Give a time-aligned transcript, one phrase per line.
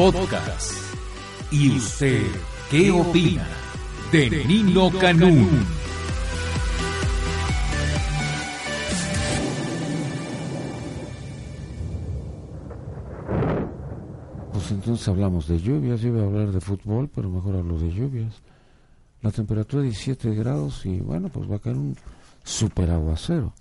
[0.00, 0.72] Podcast.
[1.50, 2.22] ¿Y usted
[2.70, 3.46] qué opina
[4.10, 5.66] de Nino Canún?
[14.54, 17.92] Pues entonces hablamos de lluvias, yo iba a hablar de fútbol, pero mejor hablo de
[17.92, 18.40] lluvias.
[19.20, 21.94] La temperatura es 17 grados y bueno, pues va a caer un
[22.42, 23.52] super aguacero.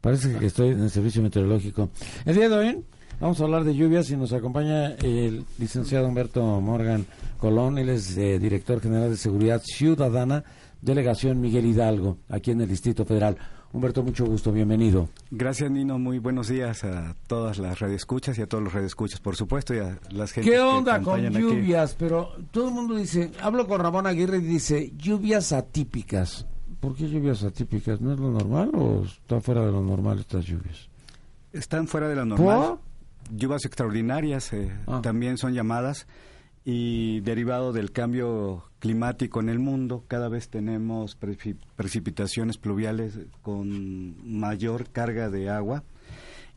[0.00, 1.88] Parece que estoy en el servicio meteorológico.
[2.24, 2.84] El día de hoy
[3.24, 7.06] vamos a hablar de lluvias y nos acompaña el licenciado Humberto Morgan
[7.38, 10.44] Colón, él es eh, director general de Seguridad Ciudadana,
[10.82, 13.38] delegación Miguel Hidalgo, aquí en el Distrito Federal.
[13.72, 15.08] Humberto, mucho gusto, bienvenido.
[15.30, 15.98] Gracias, Nino.
[15.98, 19.78] Muy buenos días a todas las radioescuchas y a todos los radioescuchas, por supuesto, y
[19.78, 21.96] a las gente ¿Qué onda con lluvias?
[21.98, 26.46] Pero todo el mundo dice, hablo con Ramón Aguirre y dice, lluvias atípicas.
[26.78, 28.02] ¿Por qué lluvias atípicas?
[28.02, 30.90] ¿No es lo normal o están fuera de lo normal estas lluvias?
[31.54, 32.78] Están fuera de lo normal.
[33.30, 35.00] Lluvias extraordinarias eh, ah.
[35.02, 36.06] también son llamadas
[36.64, 41.16] y derivado del cambio climático en el mundo, cada vez tenemos
[41.76, 45.84] precipitaciones pluviales con mayor carga de agua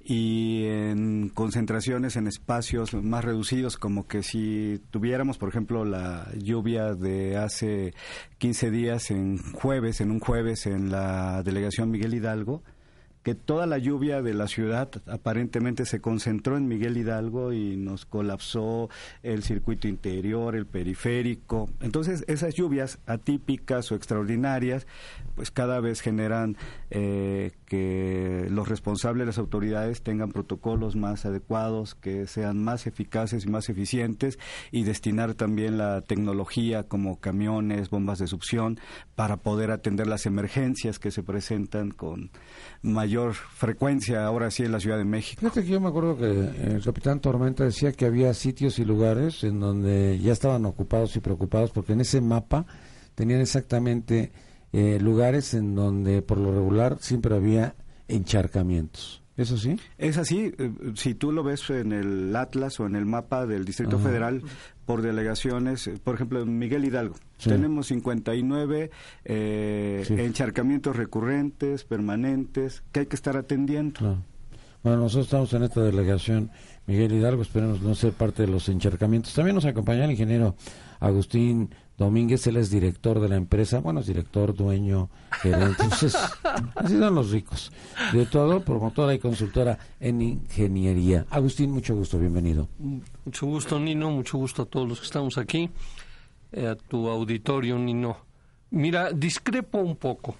[0.09, 6.93] y en concentraciones en espacios más reducidos, como que si tuviéramos, por ejemplo, la lluvia
[6.93, 7.93] de hace
[8.37, 12.63] 15 días en jueves, en un jueves en la delegación Miguel Hidalgo,
[13.27, 18.05] que toda la lluvia de la ciudad aparentemente se concentró en Miguel Hidalgo y nos
[18.05, 18.89] colapsó
[19.21, 21.69] el circuito interior, el periférico.
[21.81, 24.87] Entonces, esas lluvias atípicas o extraordinarias,
[25.35, 26.55] pues cada vez generan
[26.89, 33.49] eh, que los responsables, las autoridades, tengan protocolos más adecuados, que sean más eficaces y
[33.49, 34.39] más eficientes
[34.71, 38.79] y destinar también la tecnología como camiones, bombas de succión,
[39.15, 42.31] para poder atender las emergencias que se presentan con
[42.81, 45.41] mayor frecuencia ahora sí en la Ciudad de México.
[45.41, 49.43] Fíjate que yo me acuerdo que el capitán Tormenta decía que había sitios y lugares
[49.43, 52.65] en donde ya estaban ocupados y preocupados porque en ese mapa
[53.13, 54.31] tenían exactamente
[54.73, 57.75] eh, lugares en donde por lo regular siempre había
[58.07, 59.21] encharcamientos.
[59.37, 59.79] ¿Eso sí?
[59.99, 60.51] Es así.
[60.57, 64.41] Eh, si tú lo ves en el Atlas o en el mapa del Distrito Federal
[64.85, 68.89] por delegaciones, eh, por ejemplo, en Miguel Hidalgo, tenemos 59
[69.25, 74.23] eh, encharcamientos recurrentes, permanentes, que hay que estar atendiendo.
[74.81, 76.49] Bueno, nosotros estamos en esta delegación
[76.87, 79.35] Miguel Hidalgo, esperemos no ser parte de los encharcamientos.
[79.35, 80.55] También nos acompaña el ingeniero
[80.99, 85.09] Agustín Domínguez, él es director de la empresa, bueno, es director, dueño,
[85.41, 86.15] gerente, entonces,
[86.75, 87.71] así son los ricos.
[88.13, 91.25] De todo, promotora y consultora en ingeniería.
[91.31, 92.67] Agustín, mucho gusto, bienvenido.
[93.25, 95.71] Mucho gusto, Nino, mucho gusto a todos los que estamos aquí,
[96.51, 98.17] eh, a tu auditorio, Nino.
[98.69, 100.35] Mira, discrepo un poco.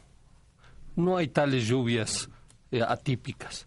[0.96, 2.30] No hay tales lluvias
[2.72, 3.66] eh, atípicas.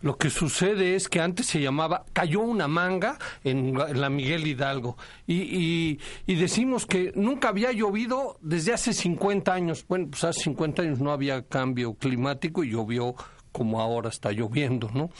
[0.00, 4.96] Lo que sucede es que antes se llamaba, cayó una manga en, la Miguel Hidalgo
[5.26, 9.84] y, y, decimos que nunca había llovido desde hace 50 años.
[9.88, 13.16] Bueno, pues hace 50 años no había cambio climático y llovió
[13.50, 15.10] como ahora está lloviendo, ¿no?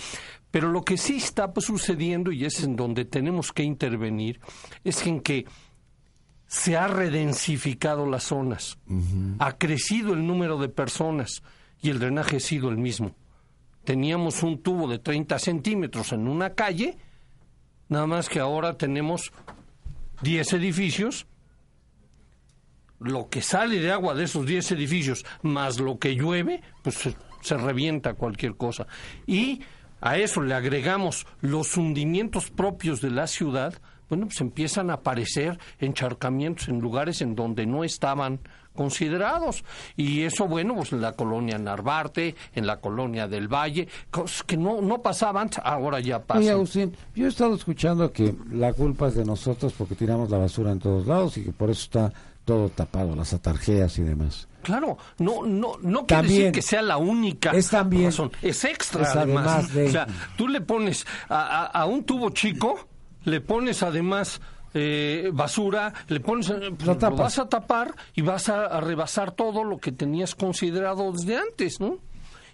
[0.50, 4.41] Pero lo que sí está pues, sucediendo y es en donde tenemos que intervenir
[4.84, 5.44] es en que
[6.47, 8.78] se ha redensificado las zonas,
[9.38, 11.43] ha crecido el número de personas
[11.83, 13.15] y el drenaje ha sido el mismo
[13.88, 16.99] teníamos un tubo de 30 centímetros en una calle,
[17.88, 19.32] nada más que ahora tenemos
[20.21, 21.26] 10 edificios.
[23.00, 27.56] Lo que sale de agua de esos 10 edificios más lo que llueve, pues se,
[27.56, 28.87] revienta cualquier cosa.
[29.26, 29.62] Y
[30.03, 33.72] a eso le agregamos los hundimientos propios de la ciudad,
[34.10, 38.41] bueno, pues empiezan a aparecer encharcamientos en lugares en donde no estaban
[38.78, 39.65] considerados.
[39.97, 44.56] Y eso, bueno, pues en la colonia Narvarte, en la colonia del Valle, cosas que
[44.56, 46.43] no, no pasaban, ahora ya pasan.
[46.44, 50.38] Oye, Agustín, yo he estado escuchando que la culpa es de nosotros porque tiramos la
[50.38, 52.12] basura en todos lados y que por eso está
[52.44, 54.47] todo tapado, las atarjeas y demás.
[54.62, 58.31] Claro, no, no, no quiere decir que sea la única es también, razón.
[58.43, 59.71] Es extra, además.
[59.75, 60.06] O sea,
[60.37, 62.78] tú le pones a, a un tubo chico,
[63.25, 64.41] le pones además
[64.75, 69.65] eh, basura, le pones, eh, pues, lo, vas a tapar y vas a, rebasar todo
[69.65, 71.99] lo que tenías considerado desde antes, ¿no?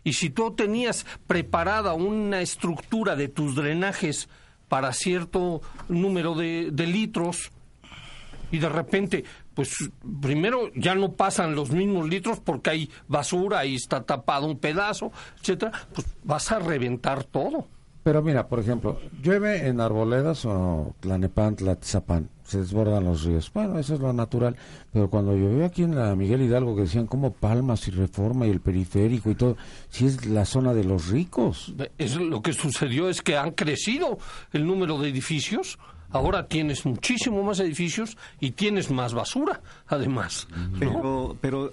[0.02, 4.28] Y si tú tenías preparada una estructura de tus drenajes
[4.68, 7.50] para cierto número de, de litros
[8.50, 9.24] y de repente
[9.54, 9.90] pues
[10.20, 15.12] primero ya no pasan los mismos litros porque hay basura, y está tapado un pedazo,
[15.40, 17.68] etcétera, pues vas a reventar todo.
[18.04, 23.50] Pero mira, por ejemplo, llueve en Arboledas o Tlanepantla, Tzapán, se desbordan los ríos.
[23.52, 24.56] Bueno, eso es lo natural.
[24.92, 28.50] Pero cuando llovió aquí en la Miguel Hidalgo, que decían como Palmas y Reforma y
[28.50, 29.56] el periférico y todo,
[29.88, 31.74] si es la zona de los ricos.
[31.96, 34.18] Es, lo que sucedió es que han crecido
[34.52, 35.78] el número de edificios
[36.14, 40.46] Ahora tienes muchísimo más edificios y tienes más basura, además.
[40.78, 41.72] Pero, pero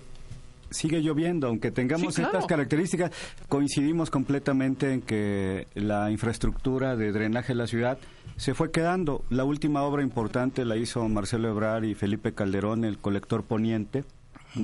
[0.71, 3.11] sigue lloviendo, aunque tengamos estas características,
[3.47, 7.97] coincidimos completamente en que la infraestructura de drenaje de la ciudad
[8.37, 9.23] se fue quedando.
[9.29, 14.03] La última obra importante la hizo Marcelo Ebrar y Felipe Calderón, el colector poniente.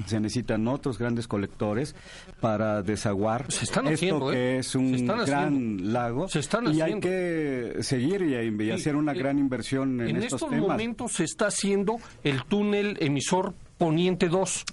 [0.05, 1.95] Se necesitan otros grandes colectores
[2.41, 4.57] para desaguar se están esto que ¿eh?
[4.57, 10.01] es un gran lago se están y hay que seguir y, hacer una gran inversión
[10.01, 10.51] en, estos, temas.
[10.51, 11.95] En estos momentos se está haciendo
[12.25, 14.65] el túnel emisor Poniente 2,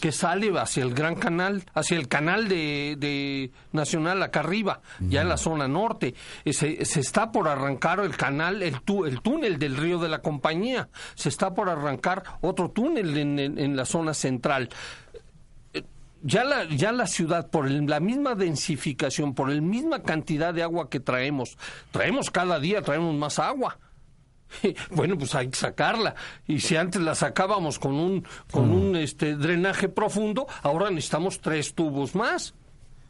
[0.00, 5.28] que sale hacia el Gran Canal, hacia el canal de, Nacional acá arriba, ya en
[5.28, 6.14] la zona norte.
[6.44, 8.76] Eh, se, se, está por arrancar el canal, el,
[9.06, 13.76] el túnel del río de la Compañía, se está por arrancar otro túnel en, en,
[13.76, 14.68] la zona central
[15.72, 15.82] eh,
[16.22, 20.88] ya la, ya la ciudad, por la misma densificación, por la misma cantidad de agua
[20.88, 21.58] que traemos,
[21.90, 23.78] traemos cada día, traemos más agua.
[24.90, 26.14] Bueno, pues hay que sacarla.
[26.46, 31.74] Y si antes la sacábamos con un, con un este, drenaje profundo, ahora necesitamos tres
[31.74, 32.54] tubos más.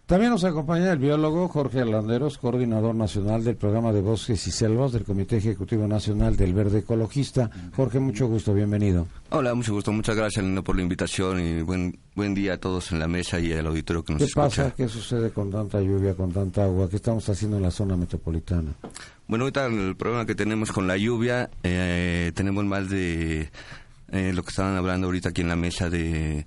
[0.06, 4.92] También nos acompaña el biólogo Jorge Alanderos, coordinador nacional del programa de bosques y selvas
[4.92, 7.50] del Comité Ejecutivo Nacional del Verde Ecologista.
[7.74, 9.08] Jorge, mucho gusto, bienvenido.
[9.30, 12.92] Hola, mucho gusto, muchas gracias Lino, por la invitación y buen buen día a todos
[12.92, 14.72] en la mesa y al auditorio que nos ¿Qué pasa?
[14.76, 16.88] ¿Qué sucede con tanta lluvia, con tanta agua?
[16.88, 18.74] ¿Qué estamos haciendo en la zona metropolitana?
[19.26, 23.50] Bueno, ahorita el problema que tenemos con la lluvia, eh, tenemos más de
[24.12, 26.46] eh, lo que estaban hablando ahorita aquí en la mesa de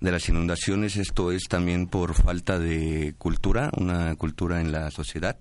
[0.00, 5.38] de las inundaciones, esto es también por falta de cultura, una cultura en la sociedad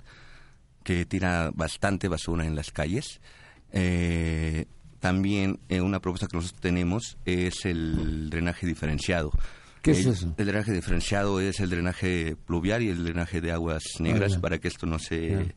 [0.84, 3.20] que tira bastante basura en las calles.
[3.72, 4.66] Eh,
[5.00, 9.32] también eh, una propuesta que nosotros tenemos es el drenaje diferenciado.
[9.82, 10.34] ¿Qué es eso?
[10.38, 14.58] El drenaje diferenciado es el drenaje pluvial y el drenaje de aguas negras ah, para
[14.58, 15.56] que esto no se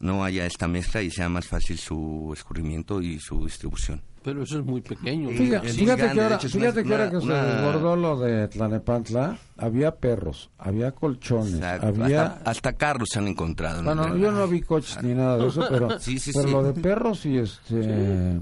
[0.00, 4.02] no haya esta mezcla y sea más fácil su escurrimiento y su distribución.
[4.28, 5.30] Pero eso es muy pequeño.
[5.30, 10.92] Fíjate, que ahora, fíjate que, ahora que se desbordó lo de Tlanepantla, había perros, había
[10.92, 12.38] colchones, había...
[12.44, 13.82] Hasta, carros se han encontrado.
[13.82, 15.88] Bueno, yo no vi coches ni nada de eso, pero,
[16.34, 18.38] pero lo de perros y este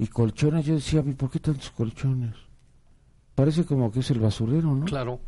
[0.00, 2.34] y colchones, yo decía, ¿por qué tantos colchones?
[3.36, 4.86] Parece como que es el basurero, ¿no?
[4.86, 5.20] Claro.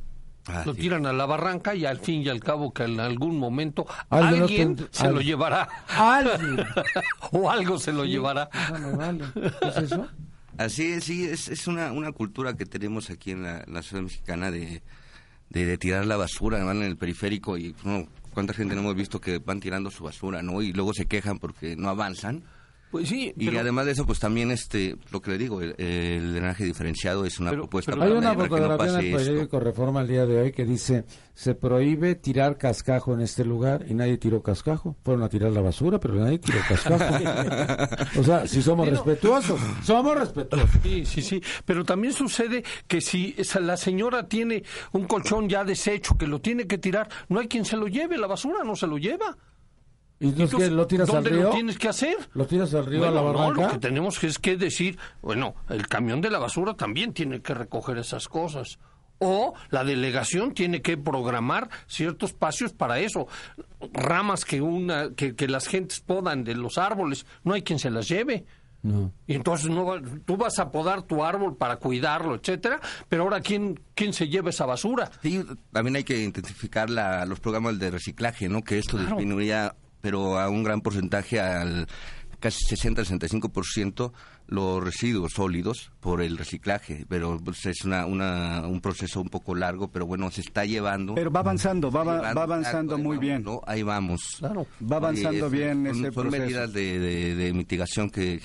[0.47, 3.39] Ah, lo tiran a la barranca y al fin y al cabo que en algún
[3.39, 5.69] momento alguien, se lo llevará.
[5.89, 6.65] ¿Alguien?
[7.33, 8.49] o algo se lo llevará.
[9.61, 10.09] ¿Es eso?
[10.57, 14.51] Así es, sí, es, es una, una cultura que tenemos aquí en la, ciudad mexicana
[14.51, 14.83] de,
[15.49, 19.21] de, tirar la basura, van en el periférico y no, cuánta gente no hemos visto
[19.21, 20.61] que van tirando su basura, ¿no?
[20.61, 22.45] Y luego se quejan porque no avanzan.
[22.91, 26.65] Pues sí, y además de eso, pues también este, lo que le digo, el, drenaje
[26.65, 27.93] diferenciado es una propuesta.
[27.99, 31.05] hay una fotografía en el periódico Reforma el día de hoy que dice
[31.41, 34.97] se prohíbe tirar cascajo en este lugar y nadie tiró cascajo.
[35.03, 37.03] Fueron a tirar la basura, pero nadie tiró cascajo.
[38.21, 40.69] o sea, si somos respetuosos, somos respetuosos.
[40.83, 41.43] Sí, sí, sí.
[41.65, 46.67] Pero también sucede que si la señora tiene un colchón ya deshecho que lo tiene
[46.67, 49.39] que tirar, no hay quien se lo lleve, la basura no se lo lleva.
[50.21, 51.45] ¿Y entonces, lo tiras al río?
[51.45, 52.17] lo tienes que hacer?
[52.35, 53.55] ¿Lo tiras al río a la barranca?
[53.55, 57.41] No, lo que tenemos es que decir, bueno, el camión de la basura también tiene
[57.41, 58.79] que recoger esas cosas.
[59.19, 63.29] O la delegación tiene que programar ciertos espacios para eso.
[63.93, 67.91] Ramas que, una, que, que las gentes podan de los árboles, no hay quien se
[67.91, 68.45] las lleve.
[68.83, 69.13] No.
[69.27, 73.79] Y entonces no, tú vas a podar tu árbol para cuidarlo, etcétera, pero ahora quién
[73.95, 75.11] quién se lleva esa basura?
[75.23, 78.63] Sí, también hay que intensificar la, los programas de reciclaje, ¿no?
[78.63, 81.87] Que esto disminuiría pero a un gran porcentaje, al
[82.41, 84.13] casi 60-65%
[84.49, 89.55] los residuos sólidos por el reciclaje, pero pues, es una, una, un proceso un poco
[89.55, 91.15] largo, pero bueno, se está llevando.
[91.15, 93.45] Pero va avanzando, va, va avanzando muy bien.
[93.67, 94.21] Ahí vamos.
[94.39, 94.67] Claro.
[94.91, 96.99] Va avanzando bien ese son medidas de,
[97.37, 98.41] de mitigación que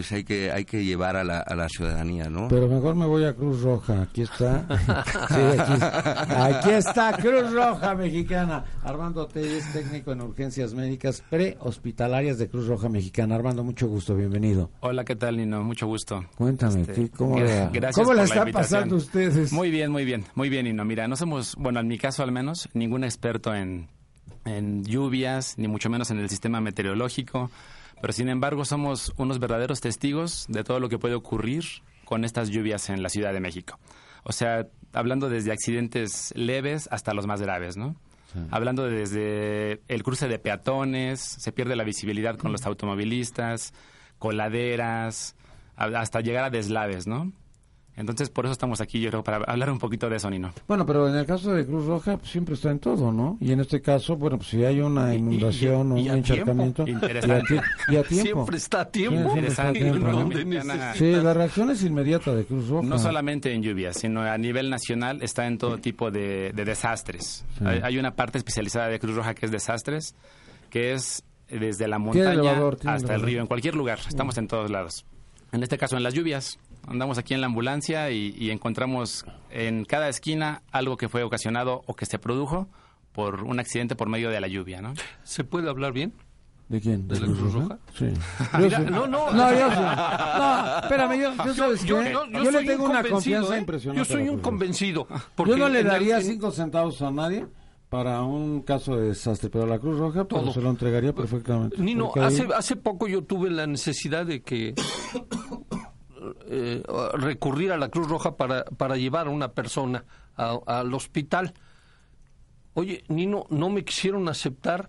[0.00, 2.48] pues hay que hay que llevar a la, a la ciudadanía, ¿no?
[2.48, 4.64] Pero mejor me voy a Cruz Roja, aquí está.
[5.28, 8.64] aquí, está Cruz Roja Mexicana.
[8.82, 13.34] Armando Telles, técnico en urgencias médicas prehospitalarias de Cruz Roja Mexicana.
[13.34, 14.70] Armando, mucho gusto, bienvenido.
[14.80, 15.62] Hola, ¿qué tal, Nino?
[15.64, 16.24] Mucho gusto.
[16.34, 17.36] Cuéntame, este, ¿cómo,
[17.92, 19.52] ¿cómo la están pasando ustedes?
[19.52, 20.82] Muy bien, muy bien, muy bien, Nino.
[20.86, 23.90] Mira, no somos, bueno, en mi caso al menos, ningún experto en,
[24.46, 27.50] en lluvias, ni mucho menos en el sistema meteorológico
[28.00, 31.64] pero sin embargo somos unos verdaderos testigos de todo lo que puede ocurrir
[32.04, 33.78] con estas lluvias en la Ciudad de México.
[34.24, 37.96] O sea, hablando desde accidentes leves hasta los más graves, ¿no?
[38.50, 43.74] Hablando desde el cruce de peatones, se pierde la visibilidad con los automovilistas,
[44.18, 45.34] coladeras,
[45.76, 47.32] hasta llegar a deslaves, ¿no?
[48.00, 50.52] Entonces, por eso estamos aquí, yo creo, para hablar un poquito de eso, Nino.
[50.66, 53.36] Bueno, pero en el caso de Cruz Roja, pues, siempre está en todo, ¿no?
[53.40, 58.02] Y en este caso, bueno, pues si hay una inundación o un encharcamiento, y, a,
[58.02, 58.22] tiempo.
[58.22, 59.34] Siempre está a tiempo.
[60.94, 62.88] Sí, la reacción es inmediata de Cruz Roja.
[62.88, 67.44] No solamente en lluvias, sino a nivel nacional está en todo tipo de, desastres.
[67.62, 70.14] Hay, una parte especializada de Cruz Roja que es desastres,
[70.70, 72.54] que es desde la montaña
[72.86, 73.98] hasta el río, en cualquier lugar.
[74.08, 75.04] Estamos en todos lados.
[75.52, 76.58] En este caso, en las lluvias
[76.90, 81.94] andamos aquí en la ambulancia y, encontramos en cada esquina algo que fue ocasionado o
[81.94, 82.68] que se produjo
[83.12, 84.94] por un accidente por medio de la lluvia, ¿no?
[85.22, 86.12] ¿Se puede hablar bien?
[86.68, 87.08] ¿De quién?
[87.08, 87.78] ¿De, la Cruz Roja?
[87.96, 88.12] Sí.
[88.90, 89.30] no, no.
[89.32, 93.60] No, yo No, espérame, yo, yo, yo, le tengo una confianza ¿eh?
[93.60, 94.08] impresionante.
[94.08, 95.08] Yo soy un convencido.
[95.38, 97.46] Yo no le daría cinco centavos a nadie
[97.88, 101.76] para un caso de desastre, pero la Cruz Roja pues, se lo entregaría perfectamente.
[101.78, 104.74] Nino, hace, hace poco yo tuve la necesidad de que
[106.46, 106.82] eh,
[107.14, 110.04] recurrir a la Cruz Roja para, para llevar a una persona
[110.36, 111.52] al hospital.
[112.74, 114.88] Oye, Nino, no me quisieron aceptar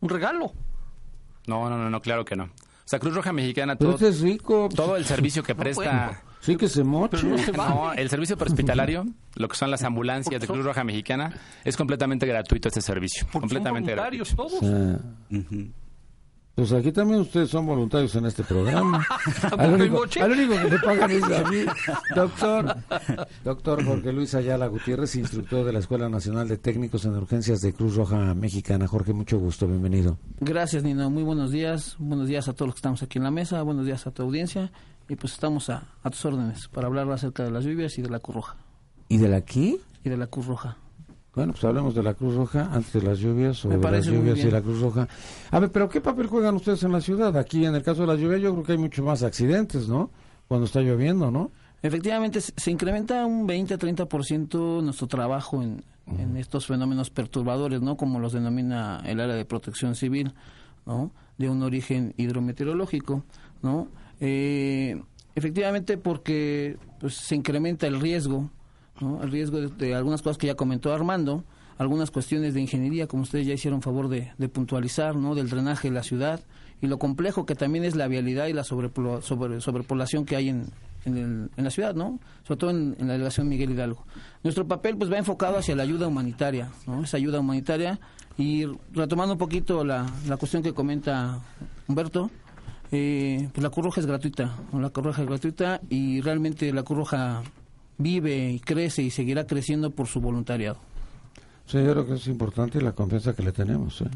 [0.00, 0.52] un regalo.
[1.46, 2.44] No, no, no, no claro que no.
[2.44, 2.48] O
[2.92, 4.68] sea, Cruz Roja Mexicana, todo, es rico.
[4.74, 6.22] todo el servicio que presta...
[6.40, 7.24] Sí que se moche.
[7.56, 11.32] no, el servicio hospitalario, lo que son las ambulancias de Cruz Roja Mexicana,
[11.64, 13.28] es completamente gratuito este servicio.
[13.30, 14.24] completamente gratuito.
[14.34, 14.60] todos.
[16.54, 19.06] Pues aquí también ustedes son voluntarios en este programa.
[19.58, 21.64] al, único, que le pagan es a mí.
[22.14, 22.76] Doctor,
[23.42, 27.72] doctor Jorge Luis Ayala Gutiérrez, instructor de la Escuela Nacional de Técnicos en Urgencias de
[27.72, 28.86] Cruz Roja Mexicana.
[28.86, 30.18] Jorge, mucho gusto, bienvenido.
[30.40, 31.08] Gracias, Nino.
[31.08, 31.96] Muy buenos días.
[31.98, 33.62] Buenos días a todos los que estamos aquí en la mesa.
[33.62, 34.70] Buenos días a tu audiencia.
[35.08, 38.10] Y pues estamos a, a tus órdenes para hablar acerca de las lluvias y de
[38.10, 38.56] la Cruz Roja.
[39.08, 39.78] ¿Y de la qué?
[40.04, 40.76] Y de la Cruz Roja.
[41.34, 44.38] Bueno, pues hablemos de la Cruz Roja antes de las lluvias o de las lluvias
[44.38, 45.08] y la Cruz Roja.
[45.50, 47.34] A ver, pero ¿qué papel juegan ustedes en la ciudad?
[47.38, 50.10] Aquí, en el caso de la lluvia, yo creo que hay mucho más accidentes, ¿no?
[50.46, 51.50] Cuando está lloviendo, ¿no?
[51.82, 57.96] Efectivamente, se incrementa un 20-30% nuestro trabajo en, en estos fenómenos perturbadores, ¿no?
[57.96, 60.34] Como los denomina el área de protección civil,
[60.84, 61.12] ¿no?
[61.38, 63.24] De un origen hidrometeorológico,
[63.62, 63.88] ¿no?
[64.20, 65.02] Eh,
[65.34, 68.50] efectivamente, porque pues, se incrementa el riesgo
[69.22, 71.44] el riesgo de, algunas cosas que ya comentó Armando,
[71.78, 75.34] algunas cuestiones de ingeniería, como ustedes ya hicieron favor de, puntualizar, ¿no?
[75.34, 76.40] del drenaje de la ciudad,
[76.80, 80.66] y lo complejo que también es la vialidad y la sobrepoblación que hay en,
[81.04, 82.18] en, la ciudad, ¿no?
[82.46, 84.04] sobre todo en, la delegación Miguel Hidalgo.
[84.42, 87.02] Nuestro papel pues va enfocado hacia la ayuda humanitaria, ¿no?
[87.04, 88.00] esa ayuda humanitaria,
[88.38, 91.40] y retomando un poquito la, la cuestión que comenta
[91.86, 92.30] Humberto,
[92.94, 97.14] eh, pues la Cruz es gratuita, la Cruz es gratuita y realmente la Cruz
[98.02, 100.78] vive y crece y seguirá creciendo por su voluntariado.
[101.66, 104.00] Sí, yo creo que es importante la confianza que le tenemos.
[104.02, 104.10] ¿eh?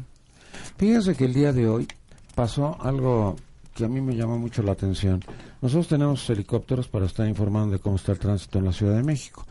[0.77, 1.87] Fíjense que el día de hoy
[2.35, 3.35] pasó algo
[3.73, 5.21] que a mí me llamó mucho la atención.
[5.61, 9.03] Nosotros tenemos helicópteros para estar informando de cómo está el tránsito en la Ciudad de
[9.03, 9.45] México.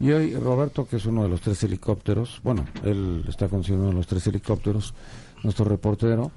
[0.00, 4.06] Y hoy Roberto, que es uno de los tres helicópteros, bueno, él está considerando los
[4.06, 4.94] tres helicópteros,
[5.42, 6.30] nuestro reportero,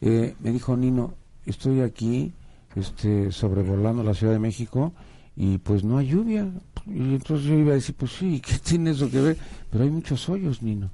[0.00, 2.32] eh, me dijo, Nino, estoy aquí
[2.76, 4.92] este, sobrevolando la Ciudad de México
[5.36, 6.48] y pues no hay lluvia.
[6.86, 9.36] Y entonces yo iba a decir, pues sí, ¿qué tiene eso que ver?
[9.70, 10.90] Pero hay muchos hoyos, Nino.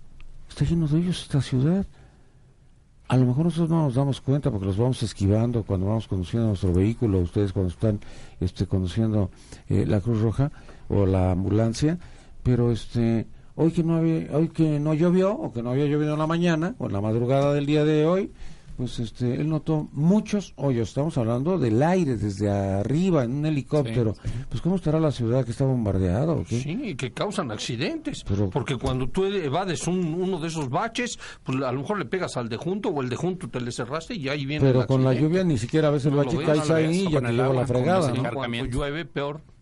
[0.49, 1.87] Está lleno de hoyos esta ciudad.
[3.09, 6.49] A lo mejor nosotros no nos damos cuenta porque los vamos esquivando cuando vamos conduciendo
[6.49, 8.01] nuestro vehículo, ustedes cuando están
[8.41, 9.31] este, conduciendo
[9.69, 10.51] eh, la Cruz Roja
[10.89, 11.99] o la ambulancia,
[12.43, 13.27] pero este
[13.57, 16.27] hoy que no había, hoy que no llovió o que no había llovido en la
[16.27, 18.33] mañana o en la madrugada del día de hoy,
[18.77, 20.89] pues este, él notó muchos hoyos.
[20.89, 24.15] Estamos hablando del aire desde arriba en un helicóptero.
[24.49, 26.61] Pues cómo estará la ciudad que está bombardeada o qué?
[26.61, 28.25] Sí, que causan accidentes.
[28.53, 32.49] Porque cuando tú evades uno de esos baches, pues a lo mejor le pegas al
[32.49, 34.65] de junto o el de junto te le cerraste y ahí viene.
[34.65, 37.33] Pero con la lluvia ni siquiera a veces el bache cae ahí y ya te
[37.33, 38.13] lleva la fregada.
[38.33, 39.54] Cuando llueve peor.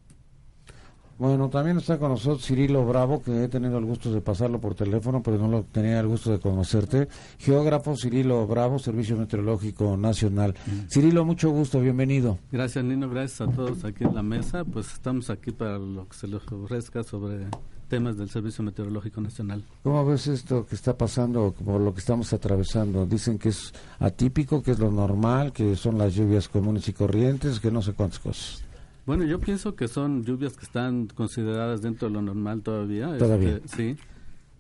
[1.19, 4.75] Bueno, también está con nosotros Cirilo Bravo, que he tenido el gusto de pasarlo por
[4.75, 7.09] teléfono, pero no lo tenía el gusto de conocerte.
[7.39, 10.55] Geógrafo Cirilo Bravo, Servicio Meteorológico Nacional.
[10.91, 12.39] Cirilo, mucho gusto, bienvenido.
[12.51, 14.65] Gracias, Nino, gracias a todos aquí en la mesa.
[14.65, 17.47] Pues estamos aquí para lo que se les ofrezca sobre
[17.89, 19.63] temas del Servicio Meteorológico Nacional.
[19.83, 23.05] ¿Cómo ves esto que está pasando, como lo que estamos atravesando?
[23.05, 27.61] Dicen que es atípico, que es lo normal, que son las lluvias comunes y corrientes,
[27.61, 28.65] que no sé cuántas cosas.
[29.05, 33.17] Bueno, yo pienso que son lluvias que están consideradas dentro de lo normal todavía.
[33.19, 33.57] Todavía.
[33.57, 33.97] Este, sí.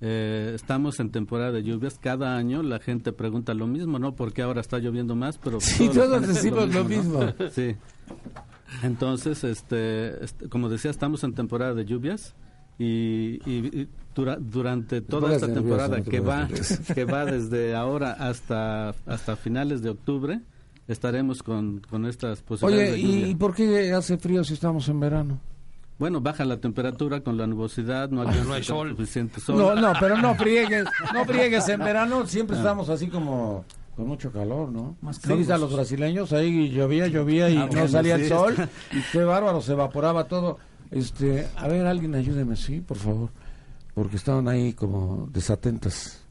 [0.00, 1.98] Eh, estamos en temporada de lluvias.
[2.00, 4.16] Cada año la gente pregunta lo mismo, ¿no?
[4.16, 5.60] Porque ahora está lloviendo más, pero...
[5.60, 7.20] Sí, todos decimos lo mismo.
[7.52, 7.76] sí.
[8.82, 12.34] Entonces, este, este, como decía, estamos en temporada de lluvias
[12.78, 13.38] y,
[14.14, 16.48] durante toda esta temporada que va,
[16.94, 20.40] que va desde ahora hasta, hasta finales de octubre,
[20.92, 22.94] estaremos con, con estas posibilidades.
[22.94, 25.40] Oye, ¿y por qué hace frío si estamos en verano?
[25.98, 28.90] Bueno, baja la temperatura con la nubosidad, no, hay sol.
[28.90, 29.56] suficiente sol.
[29.56, 30.84] No, no, pero no friegues,
[31.14, 34.96] no friegues en verano, siempre estamos así como con mucho calor, ¿no?
[35.00, 36.32] Más ¿No viste a los brasileños?
[36.32, 38.56] Ahí llovía, llovía y ah, no salía el sol.
[38.92, 40.58] Y qué bárbaro, se evaporaba todo.
[40.90, 43.30] Este, a ver, alguien ayúdeme, sí, por favor.
[43.94, 46.24] Porque estaban ahí como desatentas.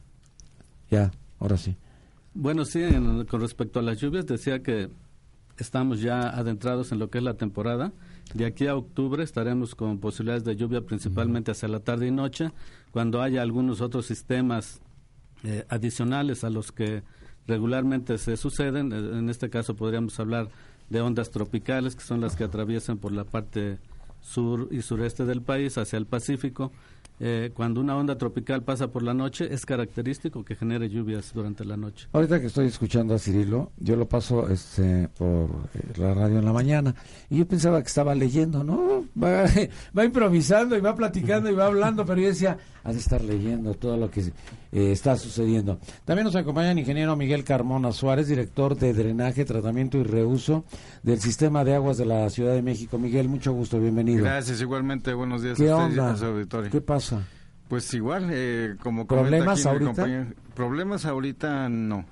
[0.90, 1.76] Ya, ahora sí.
[2.34, 2.82] Bueno, sí,
[3.28, 4.88] con respecto a las lluvias, decía que
[5.58, 7.92] estamos ya adentrados en lo que es la temporada.
[8.32, 12.50] De aquí a octubre estaremos con posibilidades de lluvia principalmente hacia la tarde y noche,
[12.90, 14.80] cuando haya algunos otros sistemas
[15.44, 17.02] eh, adicionales a los que
[17.46, 18.92] regularmente se suceden.
[18.92, 20.48] Eh, en este caso podríamos hablar
[20.88, 23.78] de ondas tropicales, que son las que atraviesan por la parte
[24.22, 26.72] sur y sureste del país hacia el Pacífico
[27.24, 31.64] eh, cuando una onda tropical pasa por la noche, es característico que genere lluvias durante
[31.64, 32.08] la noche.
[32.12, 36.44] Ahorita que estoy escuchando a Cirilo, yo lo paso este, por eh, la radio en
[36.44, 36.96] la mañana
[37.30, 39.04] y yo pensaba que estaba leyendo, ¿no?
[39.22, 39.44] Va,
[39.96, 43.74] va improvisando y va platicando y va hablando, pero yo decía, ha de estar leyendo
[43.74, 44.32] todo lo que eh,
[44.72, 45.78] está sucediendo.
[46.04, 50.64] También nos acompaña el ingeniero Miguel Carmona Suárez, director de drenaje, tratamiento y reuso
[51.02, 52.98] del sistema de aguas de la Ciudad de México.
[52.98, 54.24] Miguel, mucho gusto, bienvenido.
[54.24, 56.16] Gracias, igualmente, buenos días ¿Qué a onda?
[56.70, 56.80] ¿Qué
[57.16, 57.28] pasa?
[57.68, 60.26] Pues igual, eh, como ¿Problemas ahorita?
[60.54, 62.04] problemas ahorita no.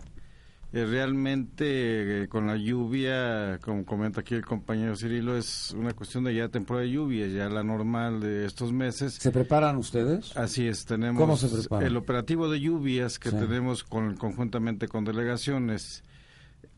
[0.73, 6.23] Eh, realmente eh, con la lluvia, como comenta aquí el compañero Cirilo, es una cuestión
[6.23, 9.15] de ya temporada de lluvia, ya la normal de estos meses.
[9.15, 10.37] ¿Se preparan ustedes?
[10.37, 11.45] Así es, tenemos
[11.83, 16.05] el operativo de lluvias que tenemos con, conjuntamente con delegaciones.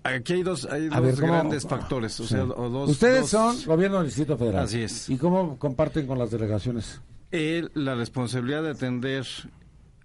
[0.05, 2.19] Aquí hay dos, hay dos grandes factores.
[2.19, 4.65] O sea, dos, Ustedes son gobierno del Distrito Federal.
[4.65, 5.11] Así es.
[5.11, 7.01] ¿Y cómo comparten con las delegaciones?
[7.33, 9.27] La responsabilidad de atender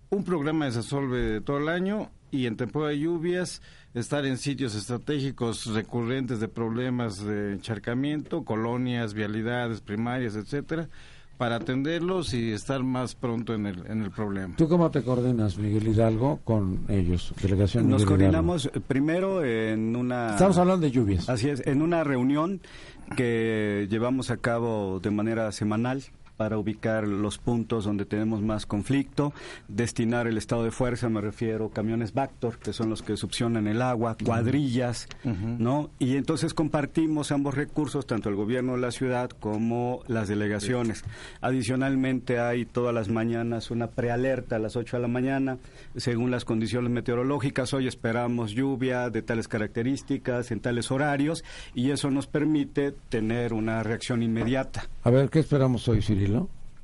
[0.10, 3.62] un programa de Sasolve todo el año y en temporada de lluvias
[3.94, 10.88] estar en sitios estratégicos recurrentes de problemas de encharcamiento, colonias, vialidades primarias, etcétera,
[11.38, 14.56] para atenderlos y estar más pronto en el, en el problema.
[14.56, 20.32] ¿Tú cómo te coordinas, Miguel Hidalgo, con ellos, delegación Nos coordinamos primero en una...
[20.32, 21.28] Estamos hablando de lluvias.
[21.28, 22.62] Así es, en una reunión
[23.18, 26.04] que llevamos a cabo de manera semanal
[26.38, 29.34] para ubicar los puntos donde tenemos más conflicto,
[29.68, 33.82] destinar el estado de fuerza, me refiero camiones Bactor, que son los que succionan el
[33.82, 35.90] agua, cuadrillas, ¿no?
[36.00, 41.04] Y entonces compartimos ambos recursos, tanto el gobierno de la ciudad como las delegaciones.
[41.42, 45.58] Adicionalmente hay todas las mañanas una prealerta a las 8 de la mañana,
[45.96, 47.74] según las condiciones meteorológicas.
[47.74, 53.82] Hoy esperamos lluvia de tales características, en tales horarios, y eso nos permite tener una
[53.84, 54.88] reacción inmediata.
[55.04, 56.02] A ver, ¿qué esperamos hoy,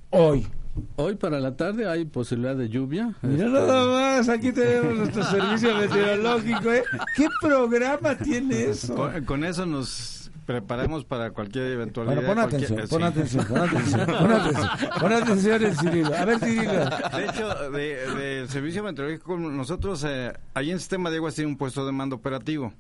[0.10, 0.47] Hoy.
[0.95, 3.13] Hoy para la tarde hay posibilidad de lluvia.
[3.21, 6.71] Mira este, nada más, aquí tenemos nuestro servicio meteorológico.
[6.71, 6.84] ¿eh?
[7.15, 8.95] ¿Qué programa tiene eso?
[9.25, 12.15] Con, eso nos preparamos para cualquier eventualidad.
[12.15, 16.15] Bueno, pon atención, pon atención, pon atención, pon atención, pon atención en Cirilo.
[16.15, 16.71] A ver, Cirilo.
[16.71, 21.58] De hecho, del de servicio meteorológico, nosotros eh, ahí en Sistema de Aguas tiene un
[21.58, 22.73] puesto de mando operativo.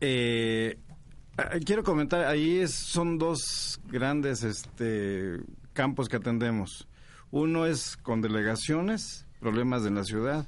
[0.00, 0.91] Eh, Ah,
[1.64, 5.40] quiero comentar, ahí es, son dos grandes este,
[5.72, 6.88] campos que atendemos.
[7.30, 10.46] Uno es con delegaciones, problemas de la ciudad,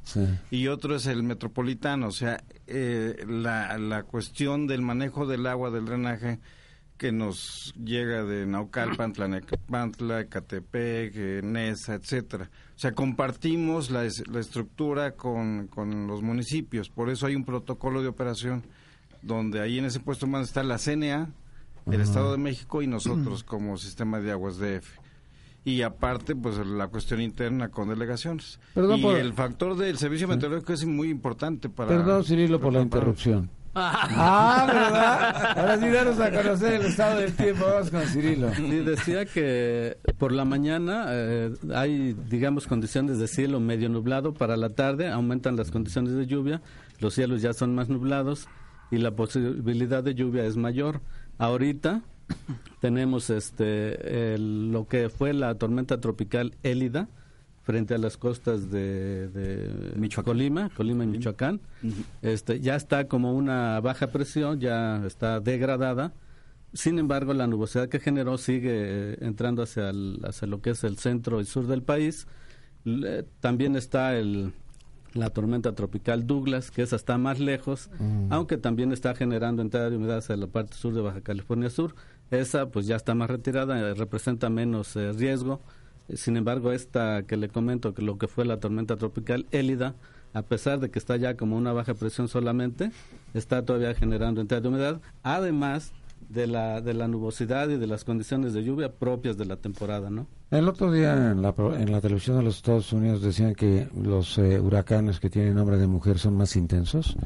[0.50, 5.70] y otro es el metropolitano, o sea, eh, la, la cuestión del manejo del agua,
[5.70, 6.38] del drenaje,
[6.98, 12.48] que nos llega de Naucalpan, Tlanepantla, Ecatepec, Nesa, etcétera.
[12.76, 18.00] O sea, compartimos la, la estructura con, con los municipios, por eso hay un protocolo
[18.00, 18.64] de operación
[19.24, 21.30] donde ahí en ese puesto más está la CNA,
[21.90, 24.98] el Estado de México y nosotros como sistema de aguas DF.
[25.66, 28.60] Y aparte, pues la cuestión interna con delegaciones.
[28.76, 31.88] y el factor del servicio meteorológico es muy importante para...
[31.88, 33.48] Perdón, Cirilo, por la interrupción.
[33.74, 35.58] ah, ¿verdad?
[35.58, 37.64] Ahora sí, daros a conocer el estado del tiempo.
[37.64, 38.54] Vamos con Cirilo.
[38.54, 44.34] Sí, decía que por la mañana eh, hay, digamos, condiciones de cielo medio nublado.
[44.34, 46.60] Para la tarde aumentan las condiciones de lluvia.
[47.00, 48.48] Los cielos ya son más nublados
[48.94, 51.00] y la posibilidad de lluvia es mayor.
[51.38, 52.02] Ahorita
[52.80, 57.08] tenemos este lo que fue la tormenta tropical Élida
[57.62, 61.60] frente a las costas de, de Colima, Colima y Michoacán.
[62.22, 66.12] Este ya está como una baja presión, ya está degradada.
[66.74, 69.92] Sin embargo, la nubosidad que generó sigue eh, entrando hacia,
[70.24, 72.26] hacia lo que es el centro y sur del país.
[73.40, 74.52] también está el,
[75.14, 78.32] la tormenta tropical Douglas, que esa está más lejos, mm.
[78.32, 81.94] aunque también está generando entrada de humedad hacia la parte sur de Baja California Sur.
[82.30, 85.60] Esa pues ya está más retirada, eh, representa menos eh, riesgo.
[86.12, 89.94] Sin embargo, esta que le comento, que lo que fue la tormenta tropical Élida,
[90.34, 92.90] a pesar de que está ya como una baja presión solamente,
[93.32, 95.92] está todavía generando entrada de humedad, además
[96.28, 100.10] de la, de la nubosidad y de las condiciones de lluvia propias de la temporada,
[100.10, 100.26] ¿no?
[100.50, 104.38] El otro día en la, en la televisión de los Estados Unidos decían que los
[104.38, 107.16] eh, huracanes que tienen nombre de mujer son más intensos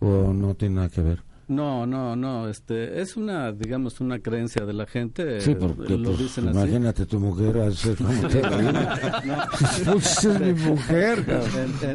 [0.00, 1.22] o no tiene nada que ver.
[1.46, 5.40] No, no, no, este, es una, digamos, una creencia de la gente.
[5.40, 6.58] Sí, porque lo pues, dicen así.
[6.58, 8.40] imagínate tu mujer, hace como te
[9.84, 11.24] pues, es mi mujer.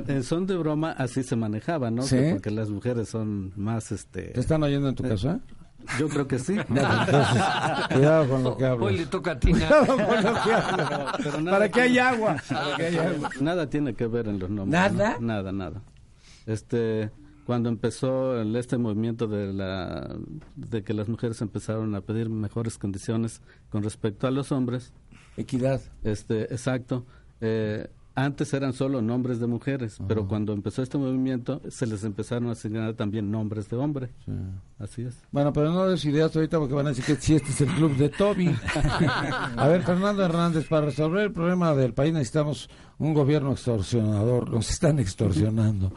[0.07, 2.03] En, son de broma así se manejaba, ¿no?
[2.31, 4.25] porque las mujeres son más, este.
[4.29, 5.39] ¿Te están oyendo en tu casa?
[5.97, 6.55] Yo creo que sí.
[6.67, 8.85] cuidado con lo que hablo.
[8.85, 9.51] Hoy le toca a ti.
[9.51, 11.45] Cuidado con lo que hablo.
[11.51, 12.37] Para que haya agua.
[13.39, 14.93] Nada tiene que ver en los nombres.
[14.93, 15.17] ¿Nada?
[15.19, 15.81] Nada, nada.
[16.45, 17.09] Este,
[17.45, 20.15] cuando empezó este movimiento de la
[20.55, 24.93] de que las mujeres empezaron a pedir mejores condiciones con respecto a los hombres.
[25.37, 25.81] Equidad.
[26.03, 27.05] Este, exacto.
[27.41, 27.87] Eh,
[28.23, 32.53] antes eran solo nombres de mujeres, pero cuando empezó este movimiento se les empezaron a
[32.53, 34.09] asignar también nombres de hombre.
[34.77, 35.17] Así es.
[35.31, 37.69] Bueno, pero no des ideas ahorita porque van a decir que si este es el
[37.69, 38.49] club de Toby.
[39.57, 44.49] a ver, Fernando Hernández, para resolver el problema del país necesitamos un gobierno extorsionador.
[44.49, 45.91] Nos están extorsionando.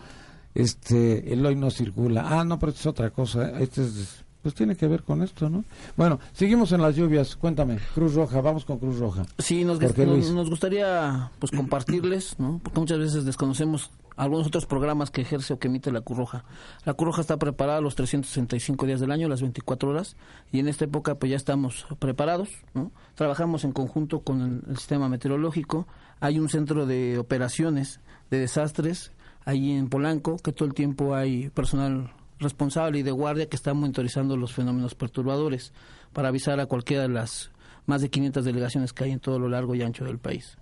[0.55, 2.25] Este, el hoy no circula.
[2.27, 3.59] Ah, no, pero esto es otra cosa.
[3.59, 5.65] Este es pues tiene que ver con esto, ¿no?
[5.97, 7.37] Bueno, seguimos en las lluvias.
[7.37, 9.25] Cuéntame, Cruz Roja, vamos con Cruz Roja.
[9.39, 12.61] Sí, nos, nos, gustaría pues compartirles, ¿no?
[12.63, 16.45] Porque muchas veces desconocemos algunos otros programas que ejerce o que emite la Cruz Roja.
[16.85, 20.17] La Cruz Roja está preparada los 365 días del año, las 24 horas,
[20.51, 22.91] y en esta época pues ya estamos preparados, ¿no?
[23.15, 25.87] Trabajamos en conjunto con el sistema meteorológico.
[26.21, 28.01] Hay un centro de operaciones
[28.31, 29.13] de desastres
[29.45, 33.75] ahí en Polanco, que todo el tiempo hay personal responsable y de guardia que está
[33.75, 35.73] monitorizando los fenómenos perturbadores
[36.13, 37.51] para avisar a cualquiera de las
[37.87, 40.57] más de 500 delegaciones que hay en todo lo largo y ancho del país.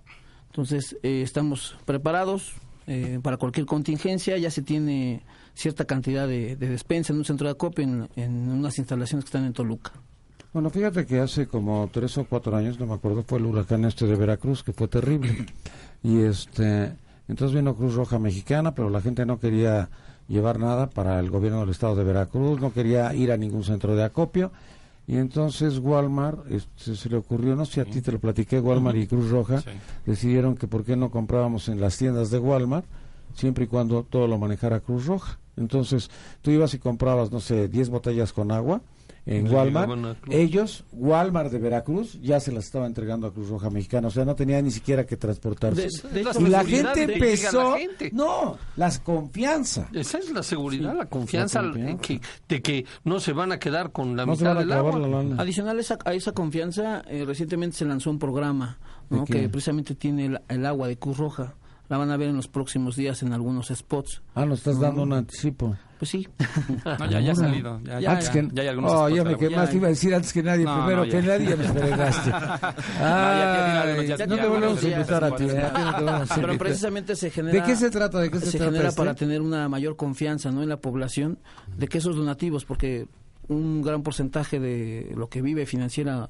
[0.47, 2.53] Entonces, eh, estamos preparados
[2.87, 7.51] eh, para cualquier contingencia, ya se tiene cierta cantidad de, despensa en un centro de
[7.51, 9.91] acopio en, en, unas instalaciones que están en Toluca.
[10.51, 13.85] Bueno, fíjate que hace como tres o cuatro años, no me acuerdo, fue el huracán
[13.85, 15.45] este de Veracruz, que fue terrible.
[16.03, 16.95] Y este,
[17.27, 19.87] entonces vino Cruz Roja Mexicana, pero la gente no quería
[20.31, 23.95] llevar nada para el gobierno del estado de Veracruz, no quería ir a ningún centro
[23.95, 24.51] de acopio.
[25.07, 28.59] Y entonces Walmart, este, se le ocurrió, no sé si a ti te lo platiqué,
[28.59, 29.61] Walmart y Cruz Roja
[30.05, 32.85] decidieron que por qué no comprábamos en las tiendas de Walmart,
[33.35, 35.39] siempre y cuando todo lo manejara Cruz Roja.
[35.57, 36.09] Entonces
[36.41, 38.81] tú ibas y comprabas, no sé, 10 botellas con agua
[39.25, 40.17] en Walmart.
[40.29, 44.25] Ellos, Walmart de Veracruz, ya se las estaba entregando a Cruz Roja Mexicana, o sea,
[44.25, 45.87] no tenía ni siquiera que transportarse.
[46.39, 47.75] y la gente empezó,
[48.11, 49.87] no, la confianza.
[49.93, 54.25] Esa es la seguridad, la confianza, de que no se van a quedar con la
[54.25, 55.23] mitad del agua.
[55.37, 58.79] Adicional a esa, confianza, eh, recientemente se lanzó un programa
[59.25, 61.55] que precisamente tiene el agua de Cruz Roja
[61.91, 64.21] la van a ver en los próximos días en algunos spots.
[64.33, 65.75] Ah, nos estás dando un anticipo.
[66.01, 66.27] Pues sí.
[66.99, 67.79] no, ya, ya ha salido.
[67.83, 70.41] Ya, ya, ya, ya, hay algunos oh, ya me quemaste, iba a decir antes que
[70.41, 72.31] nadie, primero que nadie ya me fregaste.
[74.25, 75.45] no te volvemos a invitar a ti.
[76.37, 77.53] Pero precisamente se genera...
[77.53, 78.19] ¿De qué se trata?
[78.19, 80.63] ¿De qué se, se trata genera para tener una mayor confianza ¿no?
[80.63, 81.37] en la población
[81.77, 83.05] de que esos donativos, porque
[83.51, 86.27] un gran porcentaje de lo que vive financiera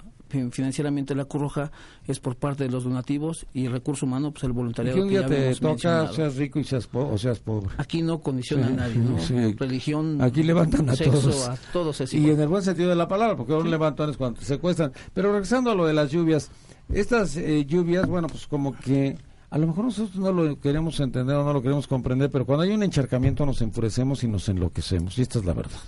[0.51, 1.71] financieramente la Cruz Roja
[2.07, 4.95] es por parte de los donativos y el recurso humano, pues el voluntariado.
[4.95, 7.69] que un día te toca, seas rico y seas o seas pobre.
[7.77, 9.17] Aquí no condiciona a nadie, ¿no?
[9.57, 11.49] Religión, Aquí levantan a todos.
[11.49, 14.39] A todos y en el buen sentido de la palabra, porque un levantan es cuando
[14.39, 14.93] se secuestran.
[15.13, 16.49] Pero regresando a lo de las lluvias,
[16.93, 19.17] estas eh, lluvias, bueno, pues como que
[19.51, 22.63] a lo mejor nosotros no lo queremos entender o no lo queremos comprender, pero cuando
[22.63, 25.79] hay un encharcamiento nos enfurecemos y nos enloquecemos, y esta es la verdad.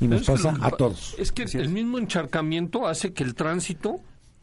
[0.00, 1.14] Y nos pasa a todos.
[1.18, 3.96] Es que el mismo encharcamiento hace que el tránsito